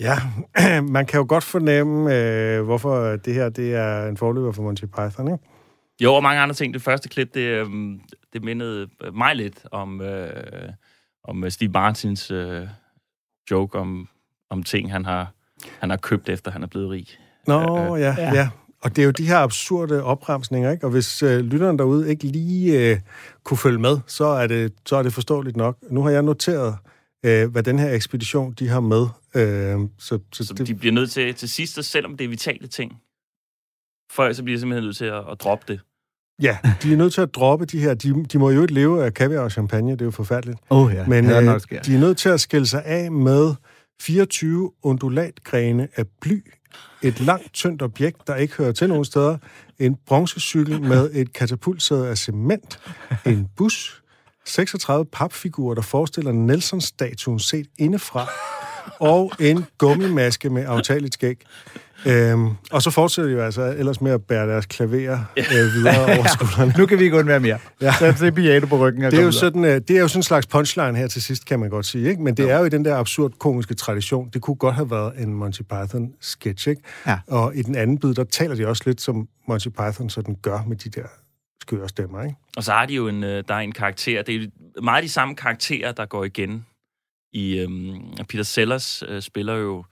[0.00, 0.16] Ja,
[0.96, 4.84] man kan jo godt fornemme, øh, hvorfor det her det er en forløber for Monty
[4.84, 5.44] Python, ikke?
[6.00, 6.74] Jo, og mange andre ting.
[6.74, 8.00] Det første klip, det, øhm,
[8.32, 10.30] det mindede øh, mig lidt om, øh,
[11.24, 12.66] om øh, Steve Martins øh,
[13.50, 14.08] joke om,
[14.50, 15.32] om ting, han har,
[15.80, 17.06] han har købt, efter han er blevet rig.
[17.46, 18.34] Nå, ja, ja.
[18.34, 18.48] ja.
[18.82, 20.86] Og det er jo de her absurde opremsninger, ikke?
[20.86, 23.00] Og hvis øh, lytteren derude ikke lige øh,
[23.44, 25.76] kunne følge med, så er, det, så er det forståeligt nok.
[25.90, 26.76] Nu har jeg noteret,
[27.26, 29.06] øh, hvad den her ekspedition, de har med.
[29.34, 32.28] Øh, så, så, Så det, de bliver nødt til, til sidst, og selvom det er
[32.28, 32.92] vitale ting,
[34.12, 35.80] for så bliver de simpelthen nødt til at, at droppe det.
[36.42, 37.94] Ja, de er nødt til at droppe de her.
[37.94, 40.58] De, de må jo ikke leve af kaviar og champagne, det er jo forfærdeligt.
[40.70, 41.82] Oh, ja, Men øh, sker.
[41.82, 43.54] de er nødt til at skille sig af med
[44.00, 46.44] 24 undulatgrene af bly,
[47.02, 49.38] et langt, tyndt objekt, der ikke hører til nogen steder,
[49.78, 52.78] en bronzecykel med et katapultsæde af cement,
[53.26, 54.02] en bus,
[54.44, 58.28] 36 papfigurer, der forestiller Nelson-statuen set indefra,
[58.98, 61.44] og en gummimaske med aftageligt skæg.
[62.06, 66.04] Øhm, og så fortsætter de jo altså ellers med at bære deres klaver øh, videre
[66.04, 66.74] over skuldrene.
[66.78, 67.58] Nu kan vi ikke undvære mere.
[67.80, 67.94] Ja.
[68.00, 68.14] Ja.
[68.16, 69.02] Så det piano på ryggen.
[69.02, 69.32] Det er, jo videre.
[69.32, 71.86] sådan, øh, det er jo sådan en slags punchline her til sidst, kan man godt
[71.86, 72.08] sige.
[72.08, 72.22] Ikke?
[72.22, 74.30] Men det er jo i den der absurd komiske tradition.
[74.32, 76.68] Det kunne godt have været en Monty Python-sketch.
[76.68, 76.82] Ikke?
[77.06, 77.18] Ja.
[77.28, 80.64] Og i den anden bid, der taler de også lidt som Monty Python sådan gør
[80.66, 81.06] med de der
[81.62, 82.22] skøre stemmer.
[82.22, 82.36] Ikke?
[82.56, 84.42] Og så har de jo en, øh, der er en karakter, det
[84.76, 86.66] er meget de samme karakterer, der går igen.
[87.32, 89.84] I øhm, Peter Sellers øh, spiller jo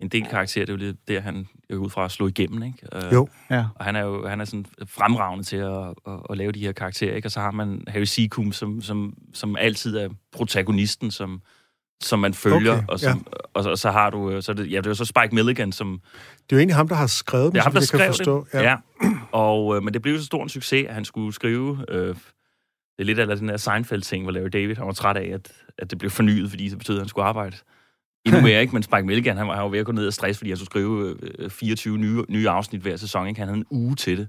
[0.00, 2.62] en del karakterer, det er jo lidt der, han er ud fra at slå igennem,
[2.62, 2.78] ikke?
[3.06, 3.28] Øh, Jo.
[3.50, 3.64] Ja.
[3.74, 6.72] Og han er jo han er sådan fremragende til at, at, at lave de her
[6.72, 7.26] karakterer, ikke?
[7.28, 11.42] Og så har man Harry Seacombe, som, som, som altid er protagonisten, som,
[12.02, 12.72] som man følger.
[12.72, 14.90] Okay, og, som, og, så, og så har du, øh, så det, ja, det er
[14.90, 16.00] jo så Spike Milligan, som,
[16.36, 17.98] Det er jo egentlig ham, der har skrevet dem, det er ham, der jeg kan
[17.98, 18.46] skrev forstå.
[18.52, 18.58] det.
[18.58, 18.76] Ja.
[19.32, 21.84] Og, øh, men det blev så stor en succes, at han skulle skrive...
[21.88, 22.14] Øh,
[22.98, 25.52] det er lidt af den der Seinfeld-ting, hvor Larry David han var træt af, at,
[25.78, 27.56] at det blev fornyet, fordi det betød, at han skulle arbejde
[28.24, 28.72] endnu mere, ikke?
[28.72, 30.56] Men Spike Milligan, han var, han var ved at gå ned af stress, fordi han
[30.56, 33.38] skulle skrive øh, 24 nye, nye afsnit hver sæson, ikke?
[33.40, 34.28] Han havde en uge til det.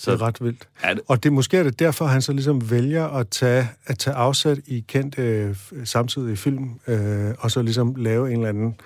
[0.00, 0.68] Det er ret vildt.
[0.84, 3.98] Ja, det- Og det måske er det derfor, han så ligesom vælger at tage, at
[3.98, 8.76] tage afsæt i kendt øh, samtidig film, øh, og så ligesom lave en eller anden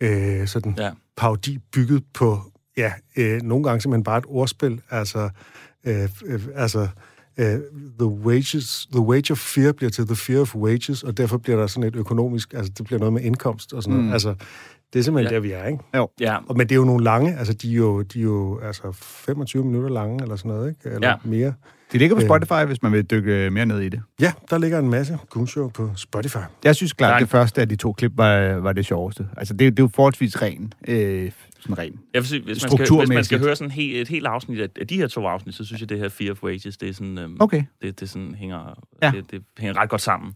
[0.00, 0.90] øh, sådan Ja.
[1.16, 2.40] parodi bygget på,
[2.76, 5.30] ja, øh, nogle gange simpelthen bare et ordspil, altså,
[5.84, 6.88] øh, øh, altså
[7.38, 7.60] øh,
[7.98, 11.58] the wages, the wage of fear bliver til the fear of wages, og derfor bliver
[11.58, 14.06] der sådan et økonomisk, altså det bliver noget med indkomst og sådan noget.
[14.06, 14.12] Mm.
[14.12, 14.34] Altså,
[14.92, 15.34] det er simpelthen Ja.
[15.34, 15.78] der, vi er, ikke?
[16.20, 18.58] Ja, Og, men det er jo nogle lange, altså de er jo, de er jo
[18.58, 20.94] altså 25 minutter lange, eller sådan noget, ikke?
[20.94, 21.14] Eller Ja.
[21.24, 21.52] mere.
[21.92, 22.28] Det ligger på Øh.
[22.28, 24.00] Spotify, hvis man vil dykke mere ned i det.
[24.20, 26.36] Ja, der ligger en masse Goonshow på Spotify.
[26.64, 27.20] Jeg synes klart, Tak.
[27.20, 29.26] det første af de to klip var, var det sjoveste.
[29.36, 30.72] Altså, det, det er jo forholdsvis ren.
[30.88, 31.92] Øh, sådan ren.
[32.14, 34.60] Jeg vil sige, hvis man, skal, hvis man skal høre sådan helt, et helt afsnit
[34.60, 36.88] af, af de her to afsnit, så synes jeg, det her Fear of Wages, det
[36.88, 37.62] er sådan, øhm, Okay.
[37.82, 39.10] det, det sådan hænger, Ja.
[39.14, 40.34] det, det hænger ret godt sammen.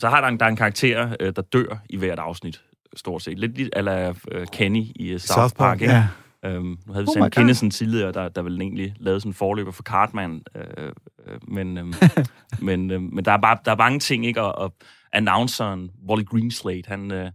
[0.00, 2.62] Så har der en, der er en karakter, øh, der dør i hvert afsnit,
[2.96, 3.38] stort set.
[3.38, 5.94] Lidt lidt ala øh, Kenny i øh, South, South Park, ikke?
[5.94, 6.06] Ja.
[6.44, 7.30] Øhm, nu havde vi Oh Sam.
[7.30, 10.42] Kinison tidligere, der, der vel egentlig lavede sådan en forløber for Cartman.
[10.56, 10.92] Øh,
[11.26, 11.92] øh, men, øhm,
[12.68, 14.42] men, øh, men der er bare der er mange ting, ikke?
[14.42, 14.74] Og, og
[15.12, 17.30] announceren, Wally Greenslade, han, øh,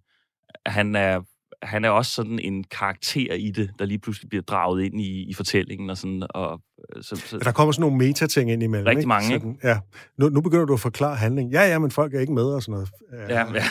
[0.66, 1.22] han er
[1.64, 5.30] han er også sådan en karakter i det, der lige pludselig bliver draget ind i,
[5.30, 5.90] i fortællingen.
[5.90, 6.62] Og sådan, og,
[6.96, 8.86] øh, så, så, Der kommer sådan nogle metating ind imellem.
[8.86, 9.08] Rigtig ikke?
[9.08, 9.80] mange, Sådan, ja.
[10.18, 11.52] Nu, nu begynder du at forklare handling.
[11.52, 12.90] Ja, ja, men folk er ikke med og sådan noget.
[13.30, 13.64] ja, ja.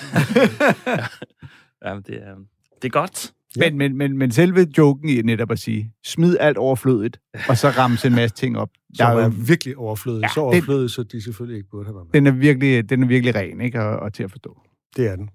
[1.85, 2.35] ja, men det, er,
[2.83, 3.33] det er godt.
[3.59, 7.69] Men, men, men, men selve joken i netop at sige, smid alt overflødigt, og så
[7.69, 8.69] ramse en masse ting op.
[8.99, 10.21] Der er er virkelig overflødige.
[10.21, 12.13] Ja, Ja, så overflødige, så de selvfølgelig ikke burde have været med.
[12.13, 13.81] den, er virkelig, den er virkelig ren, ikke?
[13.83, 14.59] Og, og til at forstå.
[14.97, 15.31] Det er den.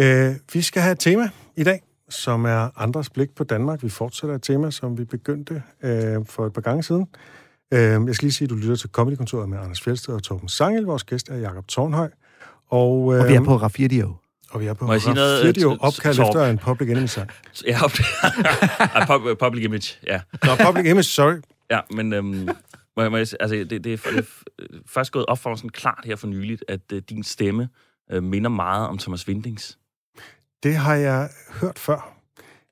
[0.00, 3.82] Øh, vi skal have et tema i dag, som er andres blik på Danmark.
[3.82, 7.06] Vi fortsætter et tema, som vi begyndte øh, for et par gange siden.
[7.72, 10.48] Øh, jeg skal lige sige, at du lytter til Comedykontoret med Anders Fjeldsted og Torben
[10.48, 10.84] Sangel.
[10.84, 12.10] Vores gæst er Jakob Tornhøj.
[12.70, 14.14] Og, øh, Og vi er på Rafirdio.
[14.52, 16.06] Og vi er på Må jeg sige noget, Radio øh, Torb?
[16.28, 17.30] efter en Public Enemy-sang.
[17.66, 20.20] Ja, Ej, pub- public image, ja.
[20.44, 21.34] Nå, Public Image, sorry.
[21.70, 22.48] Ja, men øhm,
[22.96, 24.22] må jeg, må jeg, altså, det, det, det, er,
[24.86, 27.68] først gået op for mig sådan klart her for nyligt, at øh, din stemme
[28.12, 29.78] øh, minder meget om Thomas Windings.
[30.62, 31.28] Det har jeg
[31.60, 32.14] hørt før.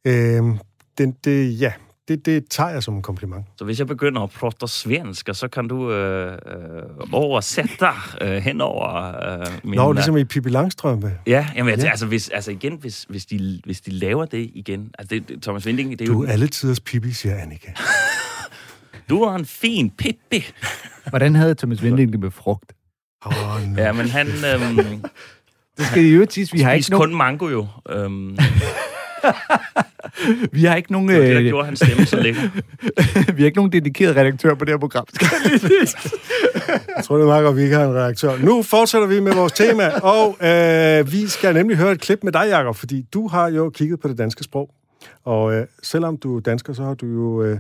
[0.05, 0.43] Øh,
[0.99, 1.73] det, det, ja,
[2.11, 3.45] det, det tager jeg som en kompliment.
[3.59, 7.87] Så hvis jeg begynder at prate svensk, så kan du øh, øh, oversætte
[8.21, 9.07] øh, hen over
[9.41, 9.75] øh, min...
[9.77, 11.13] Nå, ligesom i Pippi Langstrømpe.
[11.27, 11.85] Ja, jamen, Ja.
[11.85, 11.91] ja.
[11.91, 14.91] altså, hvis, altså igen, hvis, hvis, de, hvis de laver det igen...
[14.99, 16.23] Altså, det, det, Thomas Winding, det er Du jo...
[16.23, 17.71] er alle tiders Pippi, siger Annika.
[19.09, 20.45] Du er en fin pippi.
[21.09, 22.73] Hvordan havde Thomas Winding det med frugt?
[23.27, 23.83] Åh, oh, no.
[23.83, 24.27] Ja, men han...
[24.29, 25.03] Øhm,
[25.79, 26.53] Det skal I jo tis.
[26.53, 27.67] Vi har ikke spiser nogen, kun mango jo.
[27.91, 28.39] Øhm,
[30.53, 32.41] vi har ikke nogen, det var det, der øh, gjorde hans stemme så lækker.
[33.35, 35.05] vi har ikke nogen dedikeret redaktør på det her program.
[35.15, 35.89] Skal jeg lige.
[36.97, 38.39] Jeg tror, det er meget godt, at vi ikke har en redaktør.
[38.39, 42.33] Nu fortsætter vi med vores tema, og øh, vi skal nemlig høre et klip med
[42.33, 44.71] dig, Jacob, fordi du har jo kigget på det danske sprog.
[45.25, 47.59] Og øh, selvom du er dansker, så har du jo øh,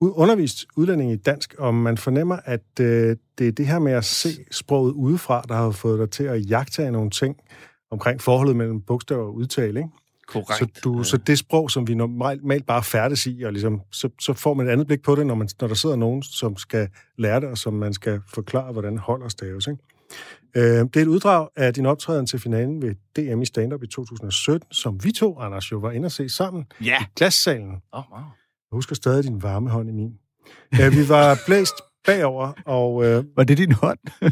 [0.00, 4.04] undervist udlændinge i dansk, og man fornemmer, at øh, det er det her med at
[4.04, 7.36] se sproget udefra, der har fået dig til at jagtage nogle ting
[7.90, 9.90] omkring forholdet mellem bogstaver og udtale, ikke?
[10.26, 10.58] Korrekt.
[10.76, 14.32] Så, du, så det sprog, som vi normalt bare færdes i, og ligesom, så, så
[14.32, 16.88] får man et andet blik på det, når, man, når der sidder nogen, som skal
[17.18, 19.66] lære det, og som man skal forklare, hvordan holder staves.
[19.66, 19.82] Ikke?
[20.56, 23.86] Øh, det er et uddrag af din optræden til finalen ved DM i stand-up i
[23.86, 27.02] 2017, som vi to, Anders, jo var inde og se sammen Ja.
[27.02, 27.76] i glassalen.
[27.92, 28.20] Oh, wow.
[28.20, 30.12] Jeg husker stadig din varme hånd i min.
[30.78, 31.74] Ja, vi var blæst
[32.06, 33.98] bagover, og øh, Var det din hånd?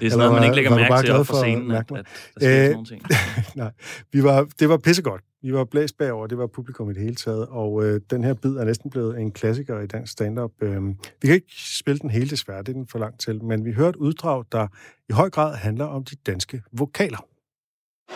[0.00, 1.32] Det er sådan noget, man var- ikke lægger var mærke bare til glad op for
[1.34, 1.98] for at scenen, at, mig?
[1.98, 3.02] at der sker Øh, nogle ting.
[3.56, 3.70] Nej,
[4.12, 5.22] vi var, det var pissegodt.
[5.42, 8.34] Vi var blæst bagover, det var publikum i det hele taget, og øh, den her
[8.34, 10.50] bid er næsten blevet en klassiker i dansk stand-up.
[10.62, 10.82] Øh,
[11.22, 13.72] vi kan ikke spille den hele desværre, det er den for langt til, men vi
[13.72, 14.66] hørte et uddrag, der
[15.08, 17.26] i høj grad handler om de danske vokaler.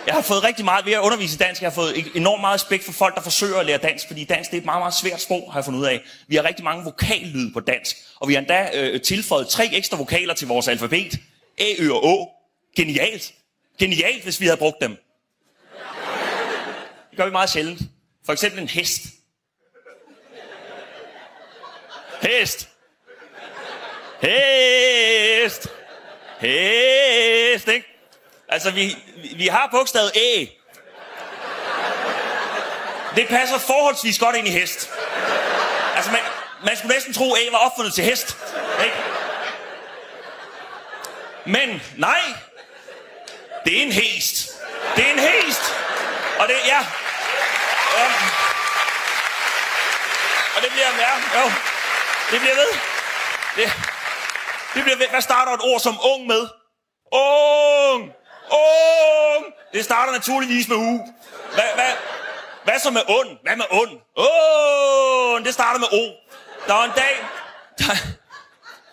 [0.07, 1.63] Jeg har fået rigtig meget ved at undervise i dansk.
[1.63, 4.51] Jeg har fået enormt meget respekt for folk, der forsøger at lære dansk, fordi dansk
[4.51, 6.01] det er et meget, meget svært sprog, har jeg fundet ud af.
[6.27, 9.97] Vi har rigtig mange vokallyd på dansk, og vi har endda øh, tilføjet tre ekstra
[9.97, 11.19] vokaler til vores alfabet.
[11.59, 12.29] A, Ø og Å.
[12.77, 13.35] Genialt.
[13.79, 14.97] Genialt, hvis vi havde brugt dem.
[17.11, 17.81] Det gør vi meget sjældent.
[18.27, 19.03] For eksempel en hest.
[22.23, 22.69] Hest.
[24.23, 25.69] Hest.
[26.41, 27.90] Hest, ikke?
[28.51, 28.97] Altså, vi,
[29.37, 30.47] vi har bogstavet Æ.
[33.17, 34.91] Det passer forholdsvis godt ind i hest.
[35.97, 36.21] Altså, man,
[36.65, 38.37] man skulle næsten tro, at Æ var opfundet til hest.
[38.85, 38.97] Ikke?
[41.45, 42.21] Men nej,
[43.65, 44.51] det er en hest.
[44.97, 45.75] Det er en hest.
[46.39, 46.79] Og det, ja.
[47.99, 48.29] Øhm.
[50.57, 51.51] Og det bliver, ja, jo.
[52.31, 52.69] Det bliver ved.
[53.57, 53.73] Det,
[54.75, 55.09] det bliver ved.
[55.09, 56.49] Hvad starter et ord som ung med?
[57.13, 58.20] Ung!
[58.51, 59.55] Ung!
[59.73, 61.07] Det starter naturligvis med U.
[61.55, 61.93] Hvad, hvad,
[62.65, 63.39] hvad så med ond?
[63.43, 64.01] Hvad med ond?
[64.17, 66.05] Åh, Det starter med O.
[66.67, 67.17] Der var en dag...
[67.79, 67.95] Der,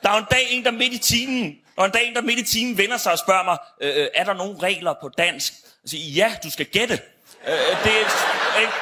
[0.04, 1.44] der var en dag en, der midt i timen...
[1.76, 4.02] Der var en dag en, der midt i timen vender sig og spørger mig, øh,
[4.02, 5.54] øh, er der nogen regler på dansk?
[5.84, 7.00] Jeg siger, ja, du skal gætte.
[7.48, 8.60] Øh, øh det er...
[8.62, 8.74] Ikke?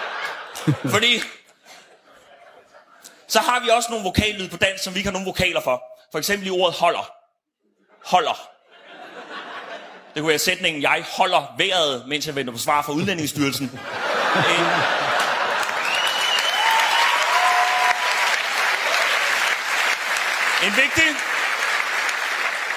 [0.89, 1.21] Fordi...
[3.27, 5.83] Så har vi også nogle vokallyd på dansk, som vi ikke har nogen vokaler for.
[6.11, 7.11] For eksempel i ordet holder.
[8.05, 8.54] Holder.
[10.15, 13.65] Det kunne være sætningen, jeg holder vejret, mens jeg venter på svar fra Udlændingsstyrelsen.
[13.65, 14.65] En,
[20.67, 21.09] en vigtig,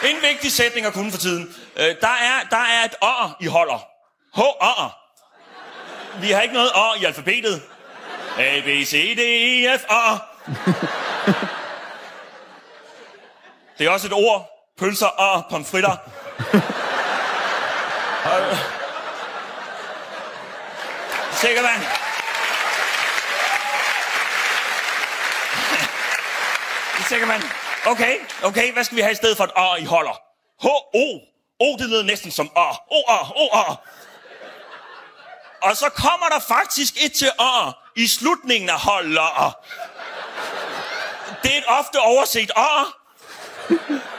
[0.05, 1.55] en vigtig sætning at kunne for tiden.
[1.77, 3.79] Øh, der, er, der er et år i holder.
[4.35, 4.99] h -år.
[6.21, 7.63] Vi har ikke noget år i alfabetet.
[8.39, 10.37] A, B, C, D, E, F, år.
[13.79, 14.51] Det er også et ord.
[14.79, 15.97] Pølser og pomfritter.
[18.29, 18.57] Hold.
[21.33, 21.83] Sikker mand.
[27.09, 27.43] Sikker mand.
[27.87, 30.21] Okay, okay, hvad skal vi have i stedet for et A, I holder?
[30.63, 31.19] H-O.
[31.61, 32.71] O, det lyder næsten som A.
[32.71, 33.75] O, A, O, A.
[35.63, 39.59] Og så kommer der faktisk et til A i slutningen af holder.
[41.43, 42.85] Det er et ofte overset A.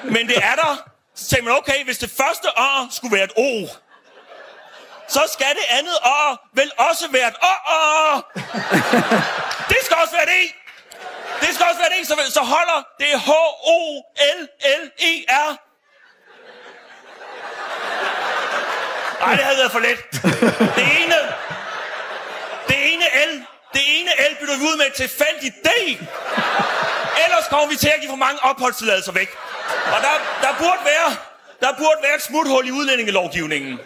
[0.03, 0.78] Men det er der.
[1.16, 3.68] Så tænkte man, okay, hvis det første A skulle være et O,
[5.10, 7.53] så skal det andet A vel også være et A.
[9.72, 10.53] Det skal også være det.
[11.41, 14.49] Det skal også være det, så, så holder det H-O-L-L-E-R.
[19.20, 19.97] Nej, det havde været for let.
[20.76, 21.16] Det ene,
[22.68, 23.34] det ene L,
[23.74, 25.70] det ene L bytter vi ud med et tilfældigt D.
[27.26, 29.30] Ellers kommer vi til at give for mange opholdstilladelser væk.
[29.95, 31.16] Og der, der, burde være,
[31.60, 33.80] der burde være et smuthul i udlændingelovgivningen.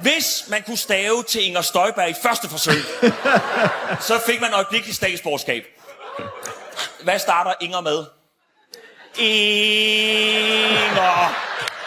[0.00, 2.82] Hvis man kunne stave til Inger Støjberg i første forsøg,
[4.08, 5.64] så fik man øjeblikkeligt statsborgerskab.
[7.02, 8.04] Hvad starter Inger med?
[10.88, 11.34] Inger.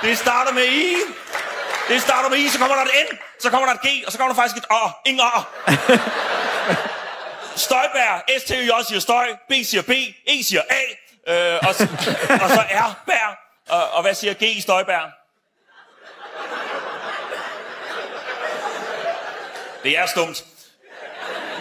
[0.01, 0.95] Det starter med I.
[1.89, 4.11] Det starter med I, så kommer der et N, så kommer der et G, og
[4.11, 4.89] så kommer der faktisk et A.
[5.05, 5.49] Inger.
[7.55, 9.89] Støjbær, S, T, J siger støj, B siger B,
[10.27, 10.81] E siger A,
[11.33, 11.87] øh, og, så,
[12.43, 13.37] og så R, bær.
[13.69, 15.26] Og, og hvad siger G i støjbær?
[19.84, 20.45] Det er stumt.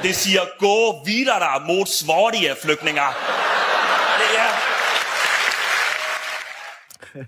[0.03, 3.09] Det siger, gå videre mod svortige flygtninger.
[4.19, 4.51] Det er...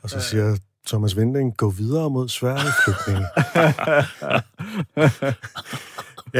[0.02, 0.56] Og så siger
[0.88, 3.26] Thomas Vinding, gå videre mod svære flygtninge.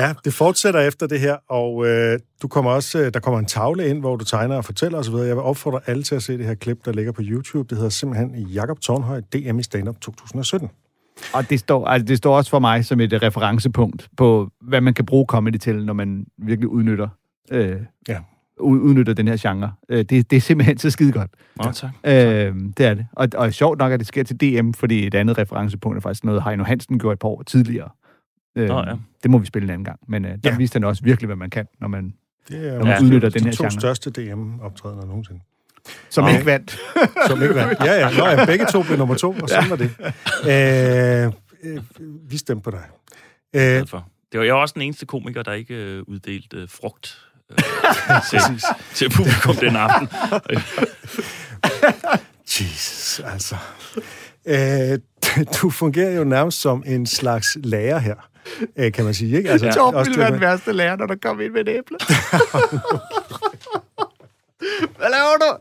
[0.01, 3.47] ja, det fortsætter efter det her, og øh, du kommer også, øh, der kommer en
[3.47, 5.15] tavle ind, hvor du tegner og fortæller osv.
[5.15, 7.69] Jeg vil opfordre alle til at se det her klip, der ligger på YouTube.
[7.69, 10.71] Det hedder simpelthen Jakob Tornhøj, DM i stand-up 2017.
[11.35, 14.81] Og det står, altså, det står også for mig som et øh, referencepunkt på, hvad
[14.81, 17.09] man kan bruge comedy til, når man virkelig udnytter,
[17.51, 17.77] øh,
[18.09, 18.19] Ja.
[18.61, 19.73] ud- udnytter den her genre.
[19.89, 21.31] Øh, det, det er simpelthen så skide godt.
[21.57, 21.91] Nå, tak.
[22.05, 23.07] Øh, det er det.
[23.13, 26.25] Og, og sjovt nok, at det sker til DM, fordi et andet referencepunkt er faktisk
[26.25, 27.89] noget, Heino Hansen gjorde et par år tidligere.
[28.57, 28.95] Øh, Nå, ja.
[29.23, 29.99] Det må vi spille en anden gang.
[30.09, 30.57] Men øh, der Ja.
[30.57, 32.15] viste han også virkelig, hvad man kan, når man,
[32.49, 33.03] Det er når man Ja.
[33.03, 33.71] udnytter de den her to genre.
[33.71, 35.41] største DM-optrædener nogensinde.
[36.11, 36.31] Som Nå.
[36.31, 36.79] ikke vandt.
[37.29, 37.81] Som ikke vandt.
[37.85, 38.11] Ja, ja.
[38.19, 39.91] Nå, ja, begge to blev nummer to, og sådan var det.
[41.65, 41.83] Øh, øh,
[42.31, 42.83] vi stemte på dig.
[43.55, 43.63] Øh.
[43.63, 47.19] Det var jeg er også den eneste komiker, der ikke øh, uddelte øh, frugt
[47.51, 47.59] øh,
[48.31, 48.41] til,
[48.95, 50.09] til publikum den aften.
[52.61, 53.57] Jesus, altså.
[54.47, 54.99] Øh,
[55.63, 58.15] du fungerer jo nærmest som en slags lærer her,
[58.77, 59.51] øh, kan man sige, ikke?
[59.51, 59.73] Altså, Ja.
[59.73, 61.97] Torben ville være den værste lærer, når der kom ind med et æble.
[64.97, 65.57] Hvad laver du?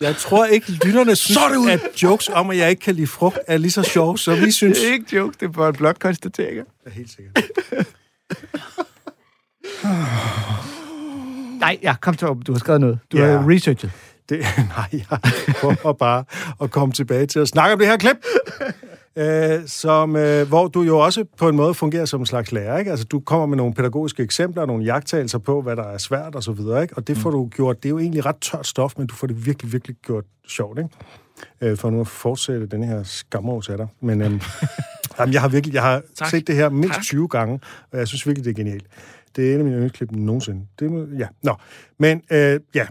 [0.00, 1.70] Jeg tror ikke, lytterne synes, Så er det ud.
[1.70, 4.50] at jokes om, at jeg ikke kan lide frugt, er lige så sjove, som vi
[4.60, 4.78] synes.
[4.78, 6.66] Det er ikke jokes, det er bare en blot konstatering.
[6.86, 7.44] Ja, helt sikkert.
[11.60, 12.98] Nej, ja, kom Torben, du har skrevet noget.
[13.12, 13.26] Du Ja.
[13.26, 13.90] har researchet.
[14.28, 14.40] Det,
[14.76, 15.18] nej, jeg
[15.60, 16.24] prøver bare
[16.62, 18.16] at komme tilbage til at snakke om det her klip,
[19.16, 22.78] øh, som, øh, hvor du jo også på en måde fungerer som en slags lærer.
[22.78, 22.90] Ikke?
[22.90, 26.42] Altså, du kommer med nogle pædagogiske eksempler, nogle jagttagelser på, hvad der er svært og
[26.42, 26.82] så videre.
[26.82, 26.96] Ikke?
[26.96, 29.26] Og det får du gjort, det er jo egentlig ret tørt stof, men du får
[29.26, 30.78] det virkelig, virkelig gjort sjovt.
[30.78, 30.90] Ikke?
[31.60, 33.88] Øh, for nu at fortsætte den her skammer til dig.
[34.00, 34.40] Men øhm,
[35.18, 36.28] jamen, jeg har virkelig jeg har Tak.
[36.28, 37.02] set det her mindst Tak.
[37.04, 37.60] 20 gange,
[37.92, 38.86] og jeg synes virkelig, det er genialt.
[39.36, 40.66] Det er en af mine yndlingsklip nogensinde.
[40.78, 41.54] Det må, ja, nå.
[41.98, 42.86] Men øh, ja,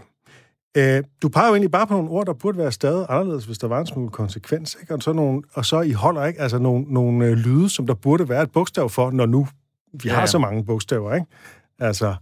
[0.76, 3.58] Øh, du peger jo egentlig bare på nogle ord, der burde være stadig anderledes, hvis
[3.58, 4.76] der var en smule konsekvens.
[4.80, 4.94] Ikke?
[4.94, 7.94] Og, så nogle, og så i holder ikke altså nogle, nogle øh, lyde, som der
[7.94, 9.48] burde være et bogstav for, når nu
[9.92, 11.14] vi Ja, har så mange bogstaver.
[11.14, 11.26] Ikke?
[11.78, 12.14] Altså,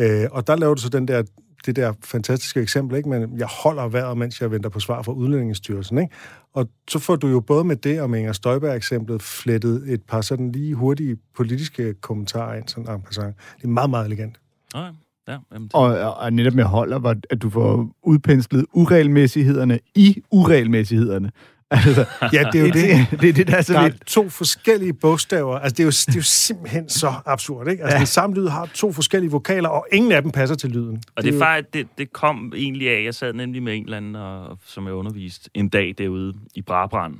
[0.00, 1.22] øh, og der laver du så den der,
[1.66, 3.08] det der fantastiske eksempel, ikke?
[3.08, 5.98] men jeg holder vejret, mens jeg venter på svar fra Udlændingsstyrelsen.
[5.98, 6.14] Ikke?
[6.54, 10.20] Og så får du jo både med det og med Inger Støjberg-eksemplet flettet et par
[10.20, 13.36] sådan lige hurtige politiske kommentarer ind, sådan en passant.
[13.56, 14.40] Det er meget, meget elegant.
[14.74, 14.90] Nå, ja.
[15.28, 20.22] Ja, jamen, det, Og, og, netop med holder, hvor, at du får udpenslet uregelmæssighederne i
[20.30, 21.30] uregelmæssighederne.
[21.70, 22.74] Altså, Ja, det er jo det.
[23.10, 25.58] det, det, er det, der er så der er to forskellige bogstaver.
[25.58, 27.82] Altså, det er jo, det er jo simpelthen så absurd, ikke?
[27.82, 27.98] Altså, ja.
[27.98, 31.02] den samme lyd har to forskellige vokaler, og ingen af dem passer til lyden.
[31.16, 33.96] Og det, er faktisk, det, det kom egentlig af, jeg sad nemlig med en eller
[33.96, 37.14] anden, og, som jeg underviste en dag derude i Brabrand.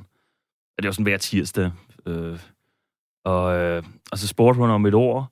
[0.77, 1.71] Og det var sådan hver tirsdag.
[2.05, 2.39] Øh,
[3.25, 5.31] og, øh, og så spurgte hun om et ord,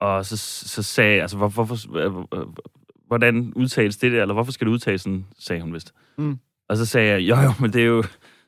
[0.00, 2.46] og så, så sagde jeg, altså, hvor, hvorfor, øh, øh,
[3.06, 5.92] hvordan udtales det der, eller hvorfor skal det udtales sådan, sagde hun vist.
[6.18, 6.38] Mm.
[6.68, 8.02] Og så sagde jeg, jo jo, men det er jo,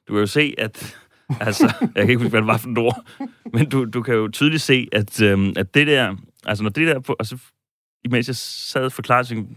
[0.09, 0.97] du kan jo se, at,
[1.41, 3.07] altså, jeg kan ikke huske, hvad det var for et ord,
[3.53, 6.87] men du, du kan jo tydeligt se, at, øhm, at det der, altså når det
[6.87, 7.39] der, og så,
[8.05, 9.57] imens jeg sad og forklarede, så tænkte jeg,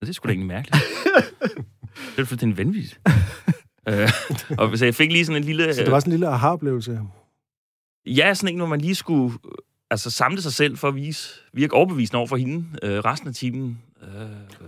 [0.00, 0.84] "Nå, det er sgu da egentlig mærkeligt.
[2.16, 3.00] det er fuldstændig vanvittigt.
[3.88, 4.08] øh,
[4.58, 5.74] og så jeg fik lige sådan en lille...
[5.74, 7.00] Så det var sådan en lille aha-oplevelse.
[8.06, 9.50] Ja, sådan en, hvor man lige skulle øh,
[9.90, 13.34] altså, samle sig selv for at vise, virke overbevisende over for hende øh, resten af
[13.34, 13.78] timen.
[14.02, 14.08] Øh,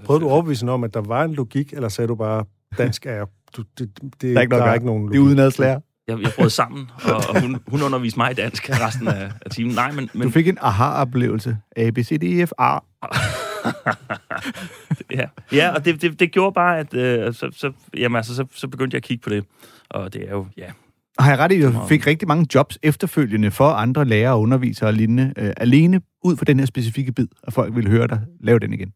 [0.05, 2.45] Prøvede du at overbevise hende om, at der var en logik, eller sagde du bare,
[2.79, 3.27] dansk er...
[3.57, 5.27] Du, det, det, Der er ikke, nok der er ikke nogen Det er logik.
[5.29, 5.81] udenadslærer.
[6.09, 9.51] jeg, jeg brød sammen, og, og hun, hun underviste mig i dansk resten af, af
[9.51, 9.75] timen.
[9.75, 11.57] Nej, men, men Du fik en aha-oplevelse.
[11.77, 12.73] A, B, C, D, E, F, A.
[15.11, 18.45] ja, ja og det, det, det gjorde bare, at øh, så, så, jamen, altså, så,
[18.55, 19.45] så begyndte jeg at kigge på det.
[19.91, 20.71] Og det er jo, ja,
[21.19, 24.89] Har jeg ret i, at du fik rigtig mange jobs efterfølgende for andre lærere, undervisere
[24.89, 28.21] og lignende, øh, alene ud for den her specifikke bid, og folk ville høre dig
[28.41, 28.93] lave den igen?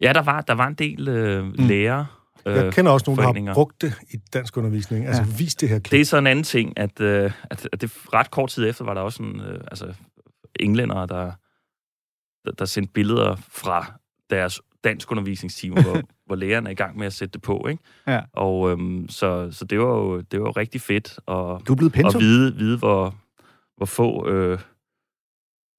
[0.00, 1.52] ja der, var, der var en del øh, Mm.
[1.58, 2.06] lærere.
[2.46, 5.06] Øh, Jeg kender også nogen, der har brugt det i dansk undervisning.
[5.06, 5.28] Altså, Ja.
[5.38, 5.90] vis det her klip.
[5.90, 8.84] Det er så en anden ting, at, øh, at, at det ret kort tid efter
[8.84, 9.94] var der også en, øh, altså,
[10.60, 11.32] englændere, der,
[12.44, 13.92] der, der sendte billeder fra
[14.30, 17.66] deres dansk undervisningsteam, hvor, hvor lærerne er i gang med at sætte det på.
[17.70, 17.82] Ikke?
[18.06, 18.20] Ja.
[18.32, 21.76] Og øhm, så, så det var jo det var jo rigtig fedt at, Du er
[21.76, 23.14] blevet at vide, vide hvor,
[23.76, 24.58] hvor få øh,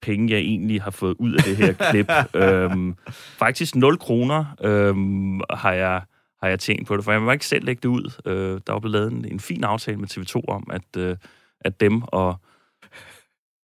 [0.02, 2.10] penge jeg egentlig har fået ud af det her klip.
[2.42, 6.02] øhm, faktisk 0 kroner øhm, har jeg
[6.42, 8.20] har jeg tænkt på det, for jeg må ikke selv lægge det ud.
[8.26, 11.16] Øh, der var blevet lavet en, en fin aftale med TV2 om, at, øh,
[11.60, 12.36] at dem og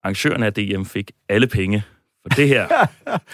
[0.02, 1.84] arrangørerne af DM fik alle penge
[2.30, 2.66] for det her.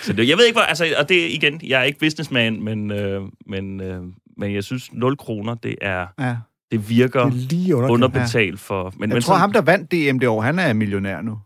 [0.02, 0.62] Så det, jeg ved ikke, hvor...
[0.62, 4.02] Altså, og det igen, jeg er ikke businessman, men, øh, men, øh,
[4.36, 6.06] men jeg synes, 0 kroner, det er...
[6.20, 6.36] Ja.
[6.70, 7.90] Det virker Det lige under.
[7.90, 8.84] underbetalt for...
[8.84, 11.38] Men, Jeg men tror, sådan- ham, der vandt DM det år, han er millionær nu.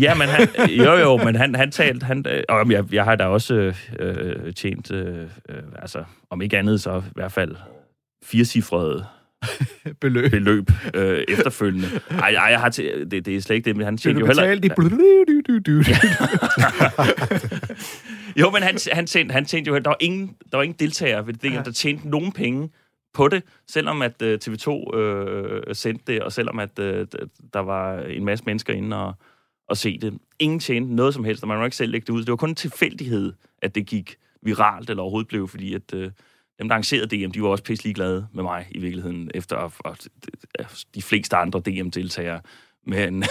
[0.00, 3.24] Ja, men han, jo jo, men han, han talte, han, øh, jeg, jeg har da
[3.24, 5.16] også øh, tjent, øh,
[5.48, 7.56] øh, altså om ikke andet, så i hvert fald
[8.24, 9.04] firecifrede
[10.00, 10.30] Beløb.
[10.30, 11.88] beløb øh, efterfølgende.
[12.10, 14.26] Ej, ej, jeg har til, det, det er slet ikke det, men han tjente jo
[14.26, 14.42] heller...
[15.48, 15.84] betale de...
[15.84, 17.38] blu-
[18.36, 19.74] Jo, men han, han, tjente, han tjente jo...
[19.78, 22.70] Der var ingen, der var ingen deltagere ved det, der tjente nogen penge
[23.14, 27.06] på det, selvom at øh, TV2 øh, sendte det, og selvom at øh,
[27.52, 29.14] der var en masse mennesker inde og,
[29.68, 30.18] og se det.
[30.38, 32.20] Ingen tjente noget som helst, og man må ikke selv lægge det ud.
[32.20, 33.32] Det var kun en tilfældighed,
[33.62, 36.10] at det gik viralt, eller overhovedet blev, fordi at øh,
[36.58, 39.72] dem, der arrangerede DM, de var også pisse glade med mig i virkeligheden, efter og,
[39.78, 39.96] og
[40.94, 42.40] de fleste andre DM-deltagere.
[42.86, 43.28] Men, Det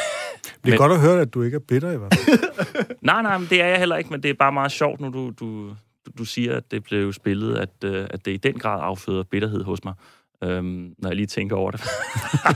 [0.63, 2.95] er men- godt at høre, at du ikke er bitter i hvert fald.
[3.01, 5.09] Nej, nej, men det er jeg heller ikke, men det er bare meget sjovt, nu
[5.09, 5.75] du, du,
[6.17, 9.63] du, siger, at det blev spillet, at, øh, at det i den grad afføder bitterhed
[9.63, 9.93] hos mig,
[10.43, 11.81] øhm, når jeg lige tænker over det.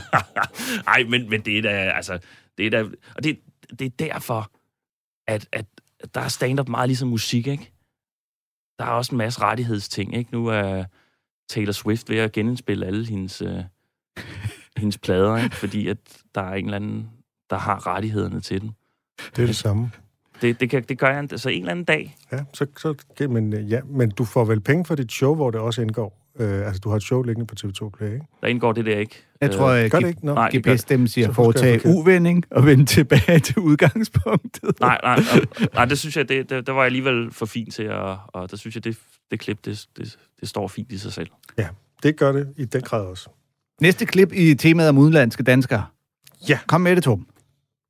[0.86, 2.18] Nej, men, men det er da, altså,
[2.58, 2.84] det er da,
[3.16, 3.38] og det,
[3.78, 4.50] det er derfor,
[5.26, 5.66] at, at
[6.14, 7.72] der er stand-up meget ligesom musik, ikke?
[8.78, 10.32] Der er også en masse rettighedsting, ikke?
[10.32, 10.84] Nu er
[11.48, 13.64] Taylor Swift ved at genindspille alle hendes, øh,
[14.76, 15.56] hendes plader, ikke?
[15.56, 15.98] Fordi at
[16.34, 17.10] der er en eller anden,
[17.50, 18.70] der har rettighederne til den.
[19.36, 19.90] Det er det samme.
[20.42, 22.16] Det, det, kan, det gør jeg så en eller anden dag.
[22.32, 22.94] Ja, så, så,
[23.28, 26.22] men, øh, ja, men du får vel penge for dit show, hvor det også indgår.
[26.38, 28.26] Øh, altså, du har et show liggende på TV2 Play, ikke?
[28.40, 29.22] Der indgår det der ikke.
[29.40, 30.26] Jeg tror, Øh, at gør det ikke?
[30.26, 30.34] Nå.
[30.34, 34.80] Nej, GPS-stemmen siger, foretage uvending og vende tilbage til udgangspunktet.
[34.80, 37.74] nej, nej, nej, nej, det synes jeg, det, det, der var jeg alligevel for fint
[37.74, 38.98] til, og, og der synes jeg, det,
[39.30, 41.28] det klip, det, det, det står fint i sig selv.
[41.58, 41.68] Ja,
[42.02, 43.28] det gør det i den grad også.
[43.80, 45.84] Næste klip i temaet om udenlandske danskere.
[46.48, 46.58] Ja.
[46.66, 47.26] Kom med det, Torben.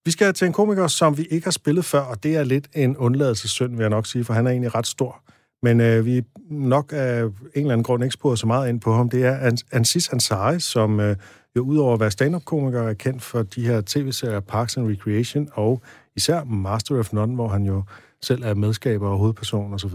[0.04, 2.68] Vi skal til en komiker, som vi ikke har spillet før, og det er lidt
[2.74, 5.22] en undladelsessynd, vil jeg nok sige, for han er egentlig ret stor.
[5.62, 8.94] Men øh, vi nok af en eller anden grund ikke sporet så meget ind på
[8.94, 9.08] ham.
[9.08, 11.16] Det er Ans- Ansis Ansari, som øh,
[11.56, 15.82] jo udover at være stand-up-komiker er kendt for de her tv-serier Parks and Recreation, og
[16.16, 17.82] især Master of None, hvor han jo
[18.22, 19.90] selv er medskaber og hovedperson osv.,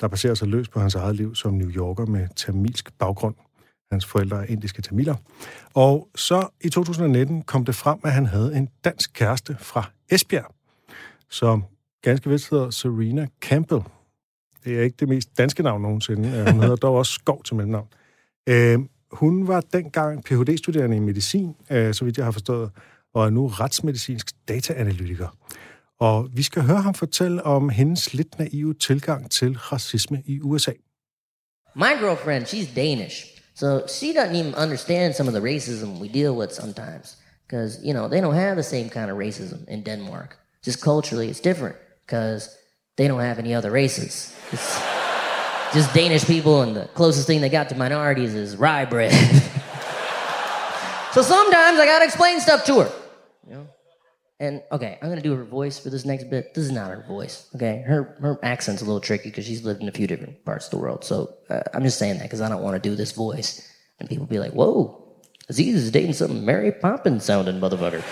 [0.00, 3.34] der baserer sig løs på hans eget liv som New Yorker med tamilsk baggrund.
[3.90, 5.14] Hans forældre er indiske tamiler.
[5.74, 10.54] Og så i 2019 kom det frem, at han havde en dansk kæreste fra Esbjerg,
[11.30, 11.64] som
[12.02, 13.82] ganske vist hedder Serena Campbell.
[14.64, 16.52] Det er ikke det mest danske navn nogensinde.
[16.52, 17.88] Hun hedder dog også Skov til mellemnavn.
[18.48, 18.78] Øh,
[19.10, 22.70] hun var dengang Ph.D.-studerende i medicin, øh, så vidt jeg har forstået,
[23.14, 25.28] og er nu retsmedicinsk dataanalytiker.
[26.00, 30.72] Og vi skal høre ham fortælle om hendes lidt naive tilgang til racisme i USA.
[31.74, 36.36] My girlfriend, she's Danish, so she doesn't even understand some of the racism we deal
[36.36, 37.16] with sometimes.
[37.46, 40.36] Because, you know, they don't have the same kind of racism in Denmark.
[40.62, 42.54] Just culturally, it's different because
[42.96, 44.36] they don't have any other races.
[44.52, 44.78] It's
[45.72, 49.12] just Danish people, and the closest thing they got to minorities is rye bread.
[51.12, 52.92] so sometimes I gotta explain stuff to her.
[53.48, 53.66] You know?
[54.38, 56.52] And okay, I'm gonna do her voice for this next bit.
[56.52, 57.48] This is not her voice.
[57.54, 60.66] Okay, her her accent's a little tricky because she's lived in a few different parts
[60.66, 61.04] of the world.
[61.04, 63.66] So uh, I'm just saying that because I don't want to do this voice,
[63.98, 65.02] and people be like, "Whoa,
[65.48, 68.02] Aziz is dating some Mary Poppins sounding motherfucker."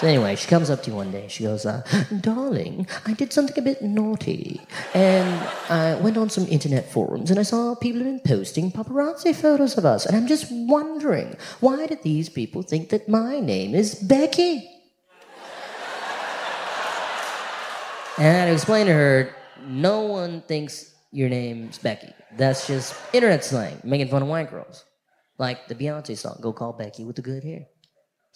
[0.00, 1.26] So anyway, she comes up to you one day.
[1.28, 1.82] She goes, uh,
[2.20, 4.62] "Darling, I did something a bit naughty,
[4.94, 5.28] and
[5.68, 9.76] I went on some internet forums and I saw people have been posting paparazzi photos
[9.76, 13.94] of us, and I'm just wondering why did these people think that my name is
[13.94, 14.70] Becky?"
[18.18, 19.34] And I had to to her
[19.66, 22.12] no one thinks your name's Becky.
[22.36, 24.84] That's just internet slang, making fun of white girls.
[25.38, 27.66] Like the Beyonce song, Go Call Becky with the Good Hair.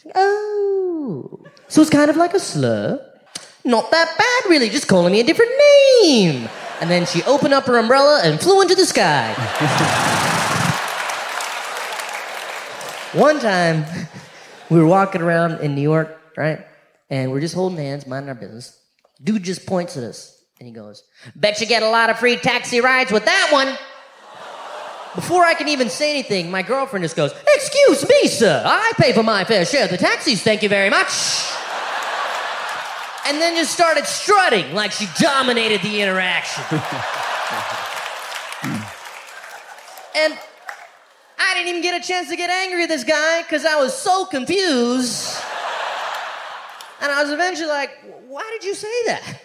[0.04, 3.06] Like, oh, so it's kind of like a slur?
[3.64, 5.52] Not that bad, really, just calling me a different
[6.02, 6.48] name.
[6.80, 9.34] And then she opened up her umbrella and flew into the sky.
[13.12, 13.84] One time,
[14.70, 16.64] we were walking around in New York, right?
[17.10, 18.79] And we're just holding hands, minding our business.
[19.22, 21.02] Dude just points at us and he goes,
[21.34, 23.76] Bet you get a lot of free taxi rides with that one.
[25.14, 29.12] Before I can even say anything, my girlfriend just goes, Excuse me, sir, I pay
[29.12, 31.10] for my fair share of the taxis, thank you very much.
[33.26, 36.64] And then just started strutting like she dominated the interaction.
[40.16, 40.38] and
[41.38, 43.94] I didn't even get a chance to get angry at this guy because I was
[43.94, 45.42] so confused.
[47.00, 47.90] And I was eventually like,
[48.28, 49.40] Why did you say that?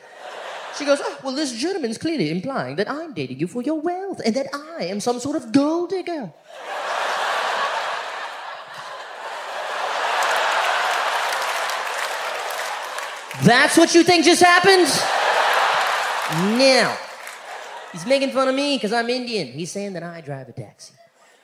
[0.77, 4.21] She goes, oh, Well, this gentleman's clearly implying that I'm dating you for your wealth
[4.25, 6.33] and that I am some sort of gold digger.
[13.43, 14.87] That's what you think just happened?
[16.57, 16.97] Now,
[17.91, 19.47] he's making fun of me because I'm Indian.
[19.47, 20.93] He's saying that I drive a taxi.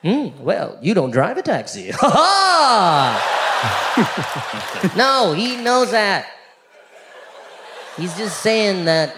[0.02, 1.90] Hmm, well, you don't drive a taxi.
[1.94, 3.41] Ha ha!
[4.96, 6.26] no, he knows that.
[7.96, 9.14] He's just saying that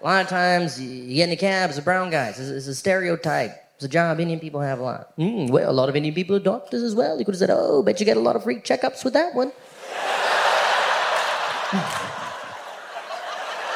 [0.00, 2.28] a lot of times you get in the cab as a brown guy.
[2.28, 3.52] It's, it's a stereotype.
[3.76, 5.12] It's a job Indian people have a lot.
[5.16, 7.18] Hmm, well, a lot of Indian people are doctors as well.
[7.18, 9.34] You could have said, oh, bet you get a lot of free checkups with that
[9.34, 9.52] one.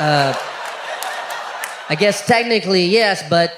[0.01, 0.33] Uh,
[1.91, 3.53] I guess technically yes, but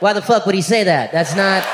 [0.00, 1.12] why the fuck would he say that?
[1.12, 1.66] That's not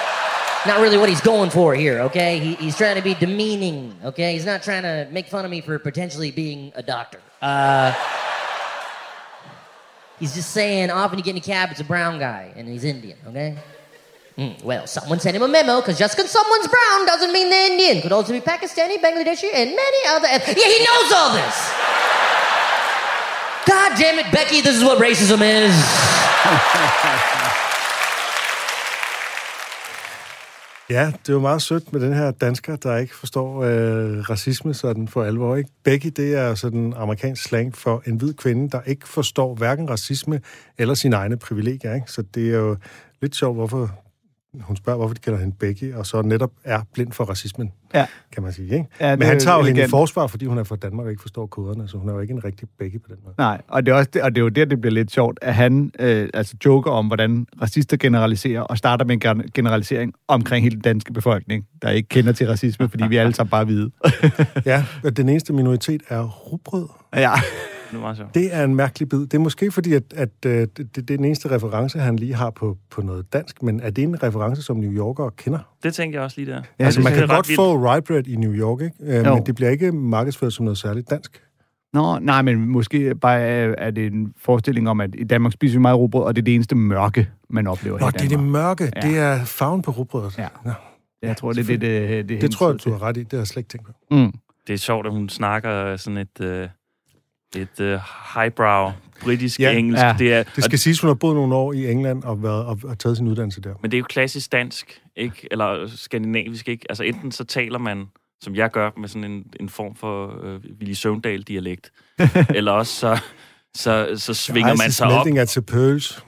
[0.67, 2.01] not really what he's going for here.
[2.01, 3.95] Okay, he, he's trying to be demeaning.
[4.05, 7.21] Okay, he's not trying to make fun of me for potentially being a doctor.
[7.41, 7.93] Uh,
[10.19, 12.85] he's just saying often you get in a cab, it's a brown guy and he's
[12.85, 13.19] Indian.
[13.27, 13.59] Okay.
[14.37, 17.73] Hmm, well, someone sent him a memo because just because someone's brown doesn't mean they're
[17.73, 18.01] Indian.
[18.01, 20.29] Could also be Pakistani, Bangladeshi, and many other.
[20.29, 21.73] Yeah, he knows all this.
[23.67, 25.75] God damn it, Becky, this is what racism is.
[30.91, 34.75] Ja, det er jo meget sødt med den her dansker, der ikke forstår øh, racisme
[34.75, 35.57] sådan for alvor.
[35.57, 35.71] Ikke?
[35.85, 40.41] Becky, det er sådan amerikansk slang for en hvid kvinde, der ikke forstår hverken racisme
[40.79, 41.95] eller sine egne privilegier.
[41.95, 42.13] Ikke?
[42.13, 42.77] Så det er jo
[43.21, 44.08] lidt sjovt, hvorfor
[44.61, 48.07] hun spørger, hvorfor de kalder hende Becky, og så netop er blind for racismen, Ja.
[48.33, 48.73] kan man sige.
[48.73, 48.87] Ikke?
[49.01, 51.23] Ja, Men han tager jo hende i forsvar, fordi hun er fra Danmark og ikke
[51.23, 53.35] forstår koderne, så hun er jo ikke en rigtig Becky på den måde.
[53.39, 55.55] Nej, og det, er også og det er jo der, det bliver lidt sjovt, at
[55.55, 60.63] han øh, altså joker om, hvordan racister generaliserer, og starter med en gen- generalisering omkring
[60.63, 63.91] hele den danske befolkning, der ikke kender til racisme, fordi vi alle sammen bare hvide.
[64.67, 66.89] ja, og den eneste minoritet er rugbrød.
[67.17, 67.33] Ja.
[67.91, 68.35] Det er meget sjovt.
[68.35, 69.19] Det er en mærkelig bid.
[69.21, 72.35] Det er måske fordi, at, at øh, det, det er den eneste reference, han lige
[72.35, 75.59] har på, på noget dansk, men er det en reference, som New Yorkere kender?
[75.83, 76.63] Det tænker jeg også lige der.
[76.79, 77.57] Ja, altså, man kan godt vildt.
[77.61, 78.97] få rye bread i New York, ikke?
[79.19, 79.35] Øh, Jo.
[79.35, 81.43] men det bliver ikke markedsført som noget særligt dansk.
[81.93, 85.79] Nå, nej, men måske bare er, er det en forestilling om, at i Danmark spiser
[85.79, 88.19] vi meget rugbrød, og det er det eneste mørke, man oplever Nå, her i det
[88.25, 88.53] er det Danmark.
[88.53, 88.93] mørke.
[88.97, 89.01] Ja.
[89.09, 90.39] Det er farven på rugbrødet.
[90.39, 90.49] Ja.
[90.65, 90.71] Nå.
[91.23, 93.21] Jeg tror, det er det, det, det, Det, det tror jeg, du har ret i.
[93.23, 93.93] Det har jeg slet ikke tænkt på.
[94.11, 94.33] Mm.
[94.67, 96.69] Det er sjovt, at hun snakker sådan et, øh,
[97.57, 97.99] et øh,
[98.35, 98.91] highbrow
[99.23, 100.03] britisk Ja, engelsk.
[100.03, 100.15] ja.
[100.19, 102.79] Det er, Det skal siges, hun har boet nogle år i England og, været, og,
[102.85, 103.75] og taget sin uddannelse der.
[103.83, 105.49] Men det er jo klassisk dansk, ikke?
[105.51, 106.87] Eller skandinavisk, ikke?
[106.89, 108.05] Altså enten så taler man,
[108.41, 111.93] som jeg gør, med sådan en, en form for øh, Willy Søvndal-dialekt,
[112.57, 113.19] eller også så,
[113.77, 115.13] så, så svinger man sig op.
[115.13, 116.23] Smelting at the pearls.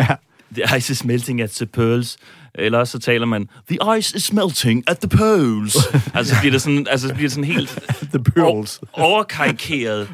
[0.56, 2.18] The ice is melting at the pearls.
[2.54, 5.76] Eller så taler man, the ice is melting at the pearls.
[6.14, 7.68] altså så bliver det sådan, altså, så bliver det sådan helt
[8.12, 8.80] The pearls.
[8.92, 10.08] overkarikeret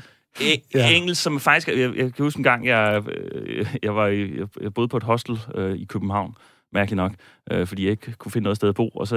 [0.74, 0.90] Ja.
[0.90, 1.68] engelsk, som faktisk...
[1.68, 4.96] Jeg, jeg kan huske en gang, jeg, øh, jeg, var i, jeg, jeg boede på
[4.96, 6.36] et hostel øh, i København,
[6.72, 7.12] mærkeligt nok,
[7.50, 9.16] øh, fordi jeg ikke kunne finde noget sted at bo, og så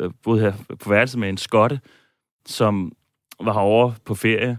[0.00, 1.80] øh, boede jeg på værelse med en skotte,
[2.46, 2.92] som
[3.40, 4.58] var herovre på ferie,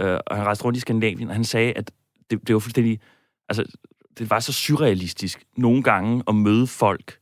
[0.00, 1.90] øh, og han rejste rundt i Skandinavien, og han sagde, at
[2.30, 3.00] det, det var fuldstændig...
[3.48, 3.64] Altså,
[4.18, 7.18] det var så surrealistisk nogle gange at møde folk,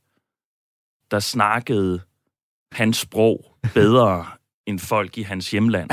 [1.11, 2.01] der snakkede
[2.71, 4.25] hans sprog bedre
[4.69, 5.89] end folk i hans hjemland.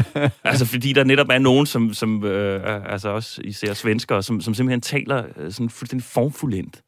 [0.44, 4.54] altså, fordi der netop er nogen, som, som øh, altså også især svenskere, som, som
[4.54, 6.80] simpelthen taler øh, sådan fuldstændig formfuldendt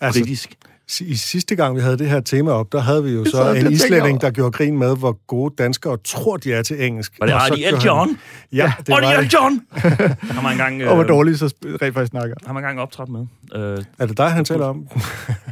[0.00, 0.54] Altså, britisk.
[1.00, 3.52] I sidste gang, vi havde det her tema op, der havde vi jo Så så
[3.52, 7.12] en islænding, der gjorde grin med, hvor gode danskere tror, de er til engelsk.
[7.20, 8.18] Var det Ariel gjorde han- John?
[8.52, 9.34] Ja, det var Ariel det.
[9.34, 9.60] John!
[10.36, 12.36] Han var engang, øh, Og hvor dårligt så rent faktisk snakker.
[12.46, 13.26] han var engang optrådt med.
[13.54, 14.88] Øh, Er det dig, han taler om?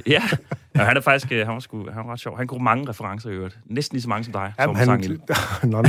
[0.06, 0.22] Ja,
[0.76, 2.38] Ja, han er faktisk øh, han var, sgu, han var ret sjov.
[2.38, 3.58] Han kunne mange referencer i øvrigt.
[3.70, 4.52] Næsten lige så mange som dig.
[4.58, 5.88] Jamen, Torben han, nå, nå.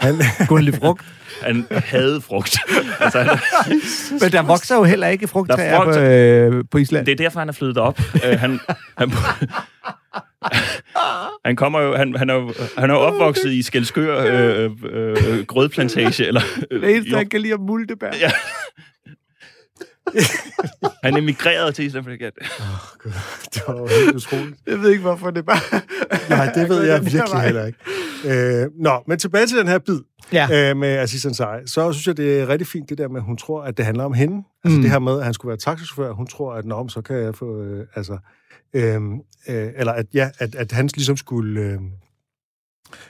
[0.00, 0.14] han,
[0.48, 1.04] Kunne lide frugt.
[1.42, 2.56] Han havde frugt.
[3.00, 3.38] altså, han,
[4.22, 7.06] Men der vokser jo heller ikke frugttræer på, frugt- øh, på Island.
[7.06, 8.00] det er derfor, han er flyttet op.
[8.14, 8.60] uh, han,
[8.98, 9.10] han,
[11.44, 15.16] han kommer jo, han, han, er jo, han er jo opvokset i Skelskør øh, øh,
[15.38, 16.26] øh, grødplantage.
[16.26, 16.40] Eller,
[16.70, 18.10] øh, Det eneste, jo, han kan lide er multebær.
[18.20, 18.30] Ja.
[21.04, 22.32] han emigrerede til Island, fordi jeg
[23.54, 24.56] det var helt utroligt.
[24.66, 25.80] Jeg ved ikke, hvorfor det er bare...
[26.30, 27.78] Nej, det ved jeg virkelig heller ikke.
[28.26, 29.98] Øh, nå, men tilbage til den her bid
[30.32, 30.70] Ja.
[30.70, 31.60] øh, med Aziz Ansari.
[31.66, 33.84] Så synes jeg, det er rigtig fint, det der med, at hun tror, at det
[33.84, 34.42] handler om hende.
[34.64, 34.82] Altså Mm.
[34.82, 36.12] det her med, at han skulle være taxichauffør.
[36.12, 37.62] Hun tror, at nå, så kan jeg få...
[37.62, 38.18] Øh, altså,
[38.74, 38.94] øh,
[39.48, 41.60] øh, eller at, ja, at, at han ligesom skulle...
[41.60, 41.78] Øh,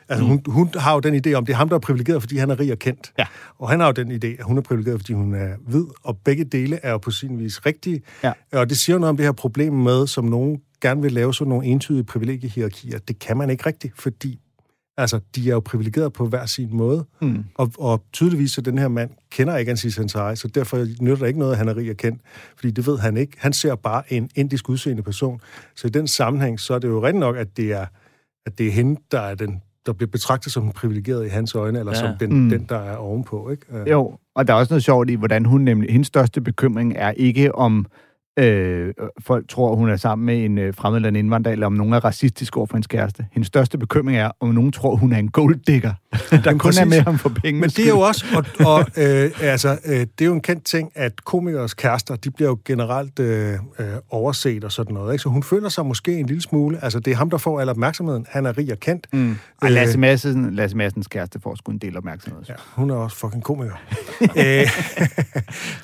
[0.08, 0.30] altså Mm.
[0.30, 2.50] hun, hun har jo den idé om, det er ham, der er privilegeret, fordi han
[2.50, 3.12] er rig og kendt.
[3.18, 3.24] Ja.
[3.58, 6.16] Og han har jo den idé, at hun er privilegeret, fordi hun er hvid, og
[6.24, 8.02] begge dele er jo på sin vis rigtige.
[8.24, 8.32] Ja.
[8.52, 11.34] Og det siger jo noget om det her problem med, som nogen gerne vil lave
[11.34, 12.98] sådan nogle entydige privilegiehierarkier.
[12.98, 14.40] Det kan man ikke rigtigt, fordi
[14.96, 17.04] altså, de er jo privilegeret på hver sin måde.
[17.20, 17.44] Mm.
[17.54, 21.26] Og, og tydeligvis så den her mand kender ikke Aziz Ansari, så derfor nytter det
[21.26, 22.22] ikke noget, at han er rig og kendt,
[22.56, 23.32] fordi det ved han ikke.
[23.38, 25.40] Han ser bare en indisk udseende person.
[25.76, 27.86] Så i den sammenhæng, så er det jo rigtigt nok, at det er,
[28.46, 31.54] at det er hende, der er den der bliver betragtet som den privilegerede i hans
[31.54, 31.98] øjne, eller Ja.
[31.98, 32.36] som den, Mm.
[32.42, 32.50] mm.
[32.50, 33.50] den, der er ovenpå.
[33.50, 33.66] Ikke?
[33.72, 35.90] Øh, Jo, og der er også noget sjovt i, hvordan hun nemlig...
[35.92, 37.84] Hendes største bekymring er ikke om øh,
[39.20, 41.92] folk tror, hun er sammen med en øh, fremmed eller en indvandrer, eller om nogen
[41.92, 43.26] er racistisk over for hendes kæreste.
[43.32, 45.92] Hendes største bekymring er, om nogen tror, hun er en golddigger,
[46.30, 46.80] der kun præcis.
[46.80, 47.60] er med ham for penge.
[47.60, 50.64] Men det er jo også, og, og øh, altså, øh, det er jo en kendt
[50.64, 55.12] ting, at komikers kærester, de bliver jo generelt øh, øh, overset og sådan noget.
[55.12, 55.22] Ikke?
[55.22, 57.68] Så hun føler sig måske en lille smule, altså det er ham, der får al
[57.68, 58.26] opmærksomheden.
[58.28, 59.06] Han er rig og kendt.
[59.12, 59.36] Mm.
[59.62, 62.42] Og Øh, Lasse, Madsen, Lasse Madsens kæreste får sgu en del opmærksomhed.
[62.48, 63.82] Ja, hun er også fucking komiker.
[64.42, 64.66] øh,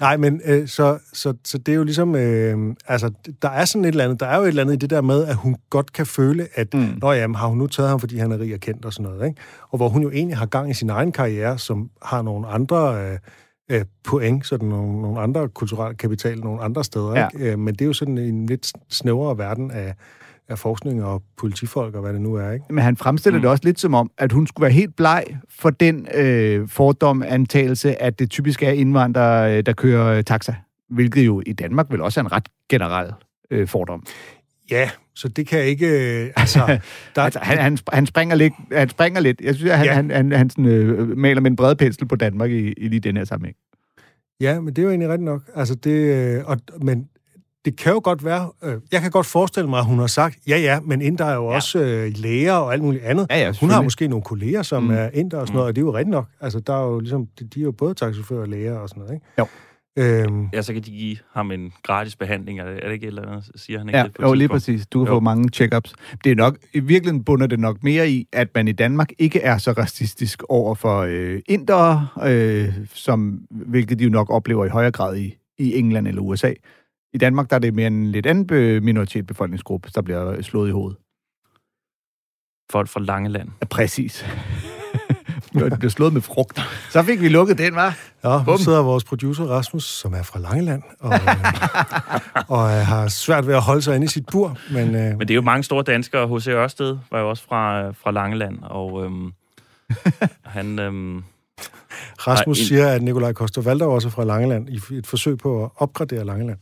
[0.01, 2.44] nej, men øh, så, så, så det er jo ligesom, øh,
[2.89, 3.11] altså,
[3.43, 5.01] der er sådan et eller andet, der er jo et eller andet i det der
[5.01, 6.81] med, at hun godt kan føle, at, Mm.
[6.81, 6.99] mm.
[7.03, 9.11] nå jamen, har hun nu taget ham, fordi han er rig og kendt og sådan
[9.13, 9.41] noget, ikke?
[9.71, 13.07] Og hvor hun jo egentlig har gang i sin egen karriere, som har nogle andre
[13.11, 13.19] øh,
[13.71, 17.29] øh, point, sådan nogle, nogle andre kulturelle kapital, nogle andre steder, Ja.
[17.35, 17.53] ikke?
[17.53, 19.95] Øh, men det er jo sådan en lidt snævrere verden af,
[20.49, 22.65] af forskning og politifolk og hvad det nu er, ikke?
[22.71, 23.43] Men han fremstiller mm.
[23.43, 25.25] det også lidt som om, at hun skulle være helt bleg
[25.61, 30.55] for den øh, fordom antagelse, at det typisk er indvandrere, øh, der kører øh, taxa.
[30.91, 33.13] Hvilket jo i Danmark vel også er en ret generel
[33.51, 34.07] øh, fordom.
[34.71, 35.87] Ja, så det kan ikke...
[36.25, 36.59] Øh, altså,
[37.17, 39.41] der, Altså, han, han, han, springer lidt, han springer lidt.
[39.41, 39.93] Jeg synes, at han, ja.
[39.93, 43.01] Han, han, han sådan, øh, maler med en bred pensel på Danmark i, i lige
[43.01, 43.57] den her sammenhæng.
[44.41, 45.43] Ja, men det er jo egentlig rigtigt nok.
[45.55, 47.09] Altså det, øh, og, men
[47.65, 48.51] det kan jo godt være...
[48.65, 51.35] Øh, jeg kan godt forestille mig, at hun har sagt, ja ja, men inder er
[51.35, 51.55] jo ja.
[51.55, 53.27] også øh, læger og alt muligt andet.
[53.31, 54.89] Ja, ja, hun har måske nogle kolleger, som Mm.
[54.89, 54.95] mm.
[54.95, 56.27] er inder og sådan noget, og det er jo rigtigt nok.
[56.41, 59.01] Altså der er jo ligesom, de, de er jo både taxichauffører og læger og sådan
[59.01, 59.27] noget, ikke?
[59.39, 59.47] Jo.
[59.99, 62.61] Øhm, ja, så kan de give ham en gratis behandling.
[62.61, 63.51] Er det, er det ikke et eller andet?
[63.55, 64.87] Siger han ikke Ja, det jo, lige præcis.
[64.87, 65.17] Du kan Jo.
[65.17, 65.93] få mange check-ups.
[66.25, 69.41] Det er nok, i virkeligheden bunder det nok mere i, at man i Danmark ikke
[69.41, 74.69] er så racistisk over for øh, indere, øh, som, hvilket de jo nok oplever i
[74.69, 76.53] højere grad i, i England eller USA.
[77.13, 80.69] I Danmark der er det mere en lidt anden be- minoritet befolkningsgruppe, der bliver slået
[80.69, 80.99] i hovedet.
[82.73, 83.49] Folk fra Langeland.
[83.61, 84.27] Ja, præcis.
[85.55, 86.61] Det bliver slået med frugt.
[86.91, 87.97] Så fik vi lukket den, var.
[88.25, 88.59] ja, nu Bum.
[88.59, 91.21] sidder vores producer Rasmus, som er fra Langeland, og, øh,
[92.59, 94.95] og øh, har svært ved at holde sig inde i sit bur, men...
[94.95, 96.37] Øh, Men det er jo mange store danskere.
[96.39, 96.47] H.C.
[96.49, 99.33] Ørsted var jo også fra, fra Langeland, og øhm,
[100.57, 100.79] han...
[100.79, 101.23] Øhm,
[102.27, 105.65] Rasmus en- siger, at Nikolaj Koster Valdau også er fra Langeland, i et forsøg på
[105.65, 106.59] at opgradere Langeland.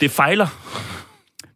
[0.00, 0.46] det fejler.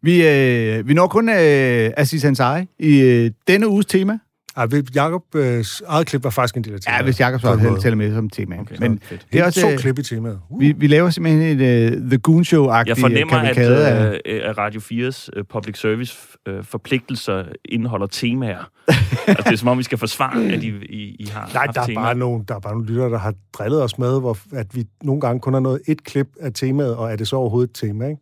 [0.01, 4.19] Vi, øh, vi når kun øh, Aziz Ansari i øh, denne uges tema.
[4.55, 7.05] Ej, Jacob øh, eget klip var faktisk en del af Ja, temaet.
[7.05, 8.59] hvis Jacob så tæller med som tema.
[8.59, 9.25] Okay, Men så fedt.
[9.33, 9.61] det er også...
[9.61, 10.39] to øh, klip i temaet.
[10.49, 10.59] Uh.
[10.59, 14.21] Vi, vi laver simpelthen et uh, The Goon Show-agtigt Jeg fornemmer, at, kavalkade af...
[14.25, 18.57] øh, at Radio 4's øh, public service øh, forpligtelser indeholder temaer.
[19.27, 21.75] altså, det er som om, vi skal forsvare, at I, I, I har Nej, haft
[21.75, 22.05] der er, temaer.
[22.05, 24.85] bare nogle, der er bare nogle lyttere, der har drillet os med, hvor, at vi
[25.03, 27.75] nogle gange kun har nået et klip af temaet, og er det så overhovedet et
[27.75, 28.21] tema, ikke?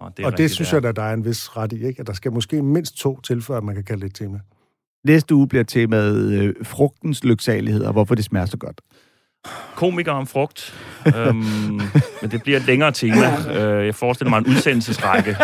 [0.00, 0.76] Og det, og det synes ja.
[0.76, 2.00] jeg, at der er en vis ret i, ikke?
[2.00, 4.40] At der skal måske mindst to til, før man kan kalde det et tema.
[5.04, 8.80] Næste uge bliver temaet øh, frugtens lyksalighed, og hvorfor det smager så godt.
[9.76, 10.74] Komiker om frugt.
[11.16, 11.40] øhm,
[12.22, 13.52] men det bliver et længere tema.
[13.54, 15.36] Øh, jeg forestiller mig en udsendelsesrække.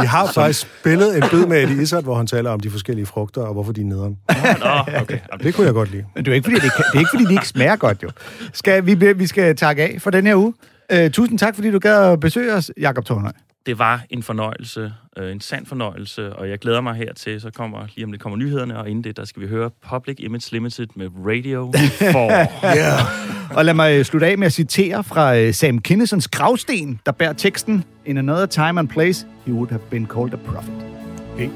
[0.00, 3.06] Vi har faktisk spillet en bid med Eddie Izzard, hvor han taler om de forskellige
[3.06, 4.18] frugter, og hvorfor de er nederen.
[4.60, 5.18] Nå, okay.
[5.42, 6.04] Det kunne jeg godt lide.
[6.14, 8.02] Men det er ikke, fordi det, kan, det er ikke, fordi det ikke smager godt,
[8.02, 8.10] jo.
[8.52, 10.54] Skal, vi, vi skal takke af for den her uge.
[10.94, 13.32] Uh, tusind tak, fordi du gad at besøge os, Jakob Tornhøj.
[13.66, 17.40] Det var en fornøjelse, øh, en sand fornøjelse, og jeg glæder mig hertil.
[17.40, 20.16] Så kommer lige om det kommer nyhederne, og inden det, der skal vi høre Public
[20.18, 22.46] Image Limited med Radio 4.
[22.76, 23.56] yeah.
[23.56, 27.12] Og lad mig øh, slutte af med at citere fra øh, Sam Kinnisons gravsten, der
[27.12, 30.74] bærer teksten In another time and place, he would have been called a prophet.
[31.38, 31.48] Hey.